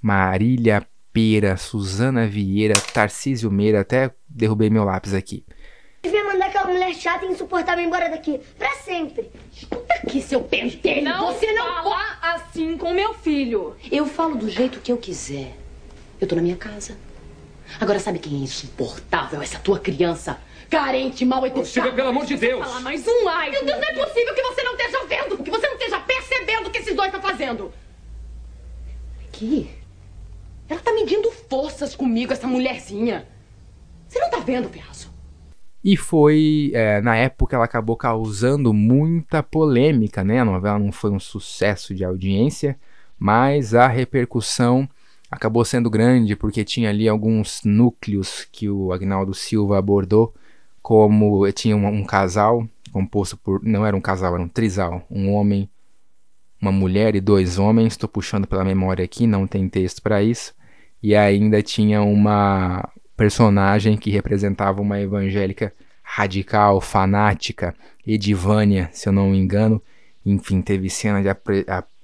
Marília 0.00 0.86
Pera, 1.12 1.56
Suzana 1.58 2.26
Vieira, 2.26 2.74
Tarcísio 2.94 3.50
Meira, 3.50 3.80
até 3.80 4.10
derrubei 4.28 4.70
meu 4.70 4.84
lápis 4.84 5.12
aqui. 5.12 5.44
Mulher 6.92 6.94
chata 6.94 7.24
e 7.24 7.28
insuportável 7.28 7.84
embora 7.84 8.10
daqui, 8.10 8.38
pra 8.58 8.70
sempre. 8.76 9.30
Escuta 9.52 9.94
aqui, 9.94 10.20
seu 10.20 10.42
pentelho. 10.42 11.04
Não 11.04 11.32
Você 11.32 11.50
não 11.52 11.64
fala 11.64 12.18
assim 12.34 12.76
com 12.76 12.92
meu 12.92 13.14
filho. 13.14 13.74
Eu 13.90 14.06
falo 14.06 14.36
do 14.36 14.48
jeito 14.48 14.80
que 14.80 14.92
eu 14.92 14.98
quiser. 14.98 15.56
Eu 16.20 16.28
tô 16.28 16.36
na 16.36 16.42
minha 16.42 16.56
casa. 16.56 16.96
Agora 17.80 17.98
sabe 17.98 18.18
quem 18.18 18.34
é 18.34 18.42
insuportável? 18.42 19.40
Essa 19.40 19.58
tua 19.58 19.78
criança. 19.78 20.38
Carente, 20.68 21.24
mal 21.24 21.44
educada. 21.46 21.66
Silvia, 21.66 21.92
pelo 21.92 22.08
amor 22.08 22.26
de 22.26 22.36
Deus. 22.36 22.64
Falar 22.66 22.80
mais 22.80 23.06
um 23.06 23.28
ai. 23.28 23.50
Meu 23.50 23.64
Deus, 23.64 23.80
não 23.80 23.88
é 23.88 24.04
possível 24.04 24.34
que 24.34 24.42
você 24.42 24.62
não 24.62 24.72
esteja 24.72 25.04
vendo, 25.06 25.42
que 25.42 25.50
você 25.50 25.66
não 25.66 25.74
esteja 25.74 26.00
percebendo 26.00 26.66
o 26.68 26.70
que 26.70 26.78
esses 26.78 26.94
dois 26.94 27.12
estão 27.12 27.22
fazendo. 27.22 27.72
Aqui. 29.28 29.70
Ela 30.68 30.80
tá 30.80 30.92
medindo 30.92 31.30
forças 31.48 31.94
comigo, 31.94 32.32
essa 32.32 32.46
mulherzinha. 32.46 33.26
Você 34.08 34.18
não 34.18 34.30
tá 34.30 34.38
vendo, 34.38 34.68
Piazzo? 34.68 35.11
E 35.84 35.96
foi, 35.96 36.70
é, 36.74 37.00
na 37.00 37.16
época, 37.16 37.56
ela 37.56 37.64
acabou 37.64 37.96
causando 37.96 38.72
muita 38.72 39.42
polêmica, 39.42 40.22
né? 40.22 40.40
A 40.40 40.44
novela 40.44 40.78
não 40.78 40.92
foi 40.92 41.10
um 41.10 41.18
sucesso 41.18 41.94
de 41.94 42.04
audiência, 42.04 42.78
mas 43.18 43.74
a 43.74 43.88
repercussão 43.88 44.88
acabou 45.30 45.64
sendo 45.64 45.90
grande 45.90 46.36
porque 46.36 46.64
tinha 46.64 46.90
ali 46.90 47.08
alguns 47.08 47.62
núcleos 47.64 48.46
que 48.52 48.68
o 48.68 48.92
Agnaldo 48.92 49.34
Silva 49.34 49.78
abordou, 49.78 50.34
como 50.80 51.50
tinha 51.52 51.76
um, 51.76 51.86
um 51.86 52.04
casal 52.04 52.68
composto 52.92 53.36
por. 53.36 53.60
Não 53.64 53.84
era 53.86 53.96
um 53.96 54.00
casal, 54.00 54.34
era 54.34 54.42
um 54.42 54.48
trisal. 54.48 55.04
Um 55.10 55.32
homem, 55.32 55.68
uma 56.60 56.70
mulher 56.70 57.16
e 57.16 57.20
dois 57.20 57.58
homens. 57.58 57.94
Estou 57.94 58.08
puxando 58.08 58.46
pela 58.46 58.64
memória 58.64 59.04
aqui, 59.04 59.26
não 59.26 59.46
tem 59.46 59.68
texto 59.68 60.02
para 60.02 60.22
isso. 60.22 60.54
E 61.02 61.16
ainda 61.16 61.62
tinha 61.62 62.02
uma, 62.02 62.88
personagem 63.22 63.96
que 63.96 64.10
representava 64.10 64.80
uma 64.80 65.00
evangélica 65.00 65.72
radical, 66.02 66.80
fanática, 66.80 67.72
Edivânia, 68.04 68.90
se 68.92 69.08
eu 69.08 69.12
não 69.12 69.30
me 69.30 69.38
engano. 69.38 69.80
Enfim, 70.26 70.60
teve 70.60 70.90
cena 70.90 71.22
de 71.22 71.28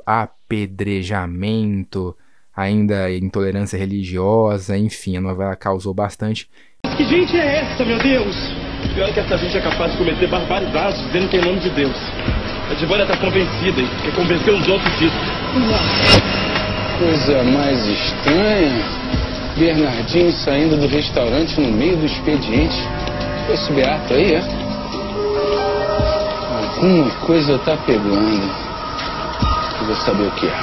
apedrejamento, 0.06 2.16
ainda 2.54 3.10
intolerância 3.10 3.76
religiosa, 3.76 4.78
enfim, 4.78 5.16
a 5.16 5.20
novela 5.20 5.56
causou 5.56 5.92
bastante. 5.92 6.48
Que 6.96 7.02
gente 7.02 7.36
é 7.36 7.62
essa, 7.62 7.84
meu 7.84 7.98
Deus? 7.98 8.36
Pior 8.94 9.12
que 9.12 9.18
essa 9.18 9.36
gente 9.38 9.58
é 9.58 9.60
capaz 9.60 9.90
de 9.90 9.98
cometer 9.98 10.28
barbaridades 10.28 11.04
dizendo 11.06 11.28
que 11.28 11.36
é 11.36 11.40
em 11.40 11.44
nome 11.44 11.58
de 11.58 11.70
Deus. 11.70 11.96
A 12.70 12.74
Edivânia 12.74 13.02
está 13.02 13.16
convencida 13.16 13.80
e 13.80 13.88
quer 14.04 14.14
convencer 14.14 14.54
os 14.54 14.68
outros 14.68 14.98
disso. 15.00 15.16
Coisa 17.00 17.42
mais 17.42 17.84
estranha. 17.88 19.07
Bernardinho 19.58 20.30
saindo 20.30 20.76
do 20.76 20.86
restaurante 20.86 21.60
no 21.60 21.72
meio 21.72 21.96
do 21.96 22.06
expediente. 22.06 22.76
Esse 23.52 23.72
Beato 23.72 24.14
aí, 24.14 24.34
é? 24.34 24.42
Alguma 26.76 27.10
coisa 27.26 27.58
tá 27.58 27.76
pegando. 27.78 28.50
Eu 29.80 29.86
vou 29.86 29.96
saber 29.96 30.28
o 30.28 30.30
que 30.30 30.46
é. 30.46 30.54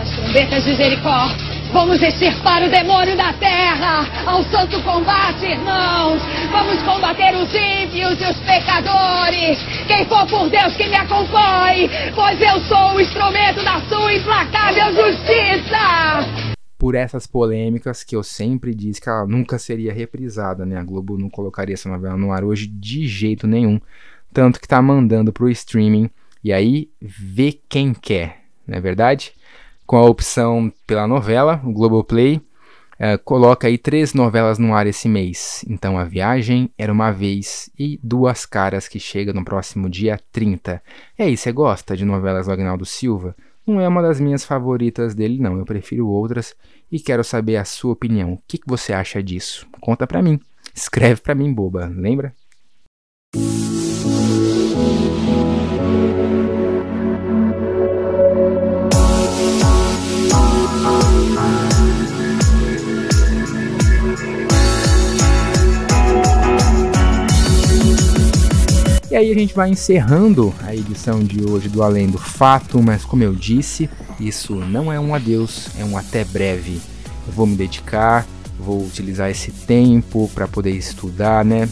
As 0.00 0.10
trombetas 0.10 0.64
de 0.64 0.74
Jericó. 0.74 1.28
Vamos 1.70 2.02
extirpar 2.02 2.62
o 2.62 2.70
demônio 2.70 3.14
da 3.14 3.32
terra. 3.34 4.06
Ao 4.24 4.42
santo 4.44 4.80
combate, 4.80 5.44
irmãos. 5.44 6.22
Vamos 6.50 6.82
combater 6.82 7.36
os 7.36 7.54
ímpios 7.54 8.18
e 8.22 8.24
os 8.24 8.38
pecadores. 8.38 9.58
Quem 9.86 10.06
for 10.06 10.26
por 10.26 10.48
Deus 10.48 10.74
que 10.76 10.88
me 10.88 10.96
acompanhe, 10.96 11.90
pois 12.14 12.40
eu 12.40 12.58
sou 12.60 12.94
o 12.94 13.00
instrumento 13.00 13.62
da 13.62 13.80
sua 13.86 14.14
implacável 14.14 14.94
justiça 14.94 16.49
por 16.80 16.94
essas 16.94 17.26
polêmicas 17.26 18.02
que 18.02 18.16
eu 18.16 18.22
sempre 18.22 18.74
disse 18.74 19.02
que 19.02 19.08
ela 19.10 19.26
nunca 19.26 19.58
seria 19.58 19.92
reprisada, 19.92 20.64
né? 20.64 20.78
A 20.78 20.82
Globo 20.82 21.18
não 21.18 21.28
colocaria 21.28 21.74
essa 21.74 21.90
novela 21.90 22.16
no 22.16 22.32
ar 22.32 22.42
hoje 22.42 22.66
de 22.66 23.06
jeito 23.06 23.46
nenhum, 23.46 23.78
tanto 24.32 24.58
que 24.58 24.66
tá 24.66 24.80
mandando 24.80 25.30
pro 25.30 25.50
streaming 25.50 26.08
e 26.42 26.50
aí 26.54 26.88
vê 26.98 27.52
quem 27.68 27.92
quer, 27.92 28.44
não 28.66 28.78
é 28.78 28.80
verdade? 28.80 29.34
Com 29.86 29.98
a 29.98 30.06
opção 30.06 30.72
pela 30.86 31.06
novela, 31.06 31.60
o 31.62 31.70
Globoplay 31.70 32.36
uh, 32.36 33.18
coloca 33.24 33.68
aí 33.68 33.76
três 33.76 34.14
novelas 34.14 34.58
no 34.58 34.74
ar 34.74 34.86
esse 34.86 35.06
mês. 35.06 35.62
Então, 35.68 35.98
A 35.98 36.04
Viagem, 36.04 36.70
Era 36.78 36.90
Uma 36.90 37.10
Vez 37.10 37.68
e 37.78 38.00
Duas 38.02 38.46
Caras, 38.46 38.88
que 38.88 38.98
chega 38.98 39.34
no 39.34 39.44
próximo 39.44 39.86
dia 39.90 40.18
30. 40.32 40.82
E 41.18 41.24
aí, 41.24 41.36
você 41.36 41.52
gosta 41.52 41.94
de 41.94 42.06
novelas 42.06 42.46
do 42.46 42.52
Agnaldo 42.52 42.86
Silva? 42.86 43.36
Não 43.66 43.80
é 43.80 43.86
uma 43.86 44.02
das 44.02 44.20
minhas 44.20 44.44
favoritas 44.44 45.14
dele, 45.14 45.38
não. 45.40 45.58
Eu 45.58 45.64
prefiro 45.64 46.08
outras 46.08 46.54
e 46.90 46.98
quero 46.98 47.22
saber 47.22 47.56
a 47.56 47.64
sua 47.64 47.92
opinião. 47.92 48.34
O 48.34 48.42
que, 48.46 48.58
que 48.58 48.66
você 48.66 48.92
acha 48.92 49.22
disso? 49.22 49.66
Conta 49.80 50.06
pra 50.06 50.22
mim. 50.22 50.40
Escreve 50.74 51.20
pra 51.20 51.34
mim, 51.34 51.52
boba. 51.52 51.86
Lembra? 51.86 52.34
E 69.10 69.16
aí 69.16 69.32
a 69.32 69.34
gente 69.34 69.52
vai 69.52 69.68
encerrando 69.68 70.54
a 70.62 70.72
edição 70.72 71.18
de 71.18 71.44
hoje 71.44 71.68
do 71.68 71.82
Além 71.82 72.08
do 72.08 72.16
Fato, 72.16 72.80
mas 72.80 73.04
como 73.04 73.24
eu 73.24 73.34
disse, 73.34 73.90
isso 74.20 74.54
não 74.54 74.92
é 74.92 75.00
um 75.00 75.12
adeus, 75.12 75.66
é 75.76 75.84
um 75.84 75.96
até 75.96 76.24
breve. 76.24 76.80
Eu 77.26 77.32
vou 77.32 77.44
me 77.44 77.56
dedicar, 77.56 78.24
vou 78.56 78.86
utilizar 78.86 79.28
esse 79.28 79.50
tempo 79.50 80.30
para 80.32 80.46
poder 80.46 80.70
estudar, 80.70 81.44
né? 81.44 81.68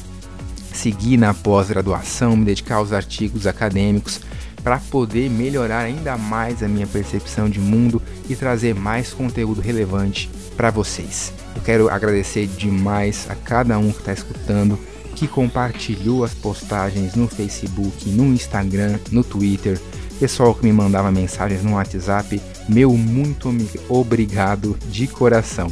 Seguir 0.72 1.16
na 1.16 1.32
pós-graduação, 1.32 2.36
me 2.36 2.44
dedicar 2.44 2.76
aos 2.76 2.92
artigos 2.92 3.46
acadêmicos 3.46 4.20
para 4.64 4.78
poder 4.78 5.30
melhorar 5.30 5.82
ainda 5.82 6.18
mais 6.18 6.60
a 6.60 6.66
minha 6.66 6.88
percepção 6.88 7.48
de 7.48 7.60
mundo 7.60 8.02
e 8.28 8.34
trazer 8.34 8.74
mais 8.74 9.12
conteúdo 9.12 9.60
relevante 9.60 10.28
para 10.56 10.72
vocês. 10.72 11.32
Eu 11.54 11.62
quero 11.62 11.88
agradecer 11.88 12.48
demais 12.48 13.28
a 13.30 13.36
cada 13.36 13.78
um 13.78 13.92
que 13.92 14.00
está 14.00 14.12
escutando 14.12 14.76
que 15.18 15.26
compartilhou 15.26 16.22
as 16.22 16.32
postagens 16.32 17.16
no 17.16 17.26
Facebook, 17.26 18.08
no 18.08 18.26
Instagram, 18.26 19.00
no 19.10 19.24
Twitter, 19.24 19.76
pessoal 20.20 20.54
que 20.54 20.64
me 20.64 20.72
mandava 20.72 21.10
mensagens 21.10 21.64
no 21.64 21.72
WhatsApp, 21.72 22.40
meu 22.68 22.96
muito 22.96 23.52
obrigado 23.88 24.78
de 24.88 25.08
coração. 25.08 25.66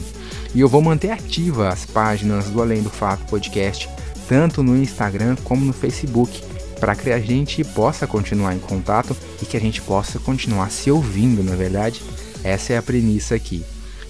E 0.52 0.59
eu 0.59 0.68
vou 0.68 0.82
manter 0.82 1.12
ativa 1.12 1.68
as 1.68 1.87
páginas 1.87 2.46
do 2.46 2.61
Além 2.61 2.82
do 2.82 2.90
Fato 2.90 3.24
Podcast, 3.26 3.88
tanto 4.28 4.64
no 4.64 4.76
Instagram 4.76 5.37
como 5.44 5.64
no 5.64 5.72
Facebook, 5.72 6.42
para 6.80 6.96
que 6.96 7.12
a 7.12 7.20
gente 7.20 7.62
possa 7.62 8.04
continuar 8.04 8.52
em 8.52 8.59
contato 8.59 9.16
e 9.40 9.46
que 9.46 9.56
a 9.56 9.61
gente 9.61 9.80
possa 9.80 10.18
continuar 10.18 10.72
se 10.72 10.90
ouvindo, 10.90 11.44
na 11.44 11.52
é 11.52 11.56
verdade. 11.56 12.02
Essa 12.42 12.72
é 12.72 12.78
a 12.78 12.82
premissa 12.82 13.37
aqui. 13.37 13.64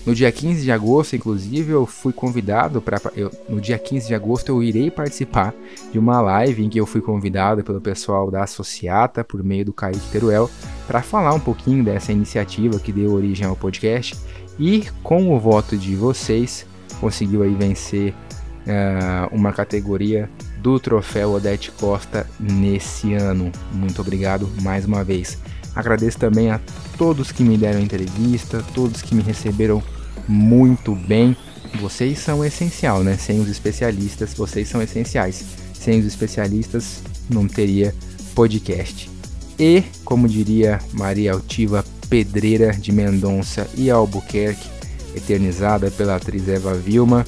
No 0.07 0.15
dia 0.15 0.31
15 0.31 0.63
de 0.63 0.71
agosto, 0.71 1.17
inclusive, 1.17 1.73
eu 1.73 1.85
fui 1.85 2.13
convidado 2.13 2.81
para. 2.81 3.01
No 3.49 3.61
dia 3.61 3.77
15 3.77 4.07
de 4.07 4.15
agosto, 4.15 4.51
eu 4.51 4.63
irei 4.63 4.89
participar 4.89 5.53
de 5.91 5.99
uma 5.99 6.21
live 6.21 6.65
em 6.65 6.69
que 6.69 6.79
eu 6.79 6.87
fui 6.87 7.01
convidado 7.01 7.65
pelo 7.65 7.81
pessoal 7.81 8.31
da 8.31 8.45
Associata, 8.45 9.25
por 9.25 9.43
meio 9.43 9.65
do 9.65 9.73
Kaique 9.73 10.09
Teruel, 10.13 10.49
para 10.87 11.03
falar 11.03 11.35
um 11.35 11.41
pouquinho 11.41 11.83
dessa 11.83 12.13
iniciativa 12.13 12.79
que 12.79 12.93
deu 12.93 13.13
origem 13.13 13.45
ao 13.45 13.57
podcast. 13.57 14.17
E 14.61 14.85
com 15.03 15.35
o 15.35 15.41
voto 15.41 15.77
de 15.77 15.97
vocês, 15.97 16.65
conseguiu 17.01 17.43
aí 17.43 17.55
vencer 17.57 18.13
uh, 18.13 19.35
uma 19.35 19.53
categoria 19.53 20.31
do 20.63 20.79
troféu 20.79 21.33
Odete 21.33 21.73
Costa 21.73 22.29
nesse 22.39 23.13
ano. 23.13 23.51
Muito 23.73 24.01
obrigado 24.01 24.49
mais 24.63 24.85
uma 24.85 25.03
vez. 25.03 25.37
Agradeço 25.75 26.19
também 26.19 26.51
a 26.51 26.61
todos 26.97 27.33
que 27.33 27.43
me 27.43 27.59
deram 27.59 27.81
entrevista, 27.81 28.65
todos 28.73 29.03
que 29.03 29.15
me 29.15 29.21
receberam 29.21 29.83
muito 30.29 30.95
bem. 30.95 31.37
Vocês 31.81 32.19
são 32.19 32.45
essencial, 32.45 33.03
né? 33.03 33.17
Sem 33.17 33.41
os 33.41 33.49
especialistas, 33.49 34.35
vocês 34.35 34.69
são 34.69 34.83
essenciais. 34.83 35.45
Sem 35.75 36.01
os 36.01 36.07
especialistas, 36.07 37.03
não 37.29 37.47
teria 37.47 37.95
podcast. 38.35 39.11
E, 39.59 39.83
como 40.05 40.29
diria 40.29 40.81
Maria 40.93 41.33
Altiva 41.33 41.85
Pedreira 42.09 42.73
de 42.73 42.93
Mendonça 42.93 43.69
e 43.75 43.91
Albuquerque, 43.91 44.69
eternizada 45.15 45.91
pela 45.91 46.17
atriz 46.17 46.49
Eva 46.49 46.75
Vilma, 46.75 47.27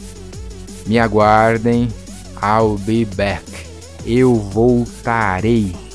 me 0.86 0.98
aguardem, 0.98 1.88
I'll 2.42 2.78
be 2.78 3.04
back. 3.04 3.44
Eu 4.06 4.34
voltarei. 4.34 5.87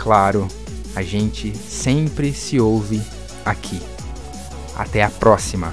Claro, 0.00 0.48
a 0.96 1.02
gente 1.02 1.54
sempre 1.54 2.32
se 2.32 2.58
ouve 2.58 3.02
aqui. 3.44 3.78
Até 4.74 5.02
a 5.02 5.10
próxima! 5.10 5.70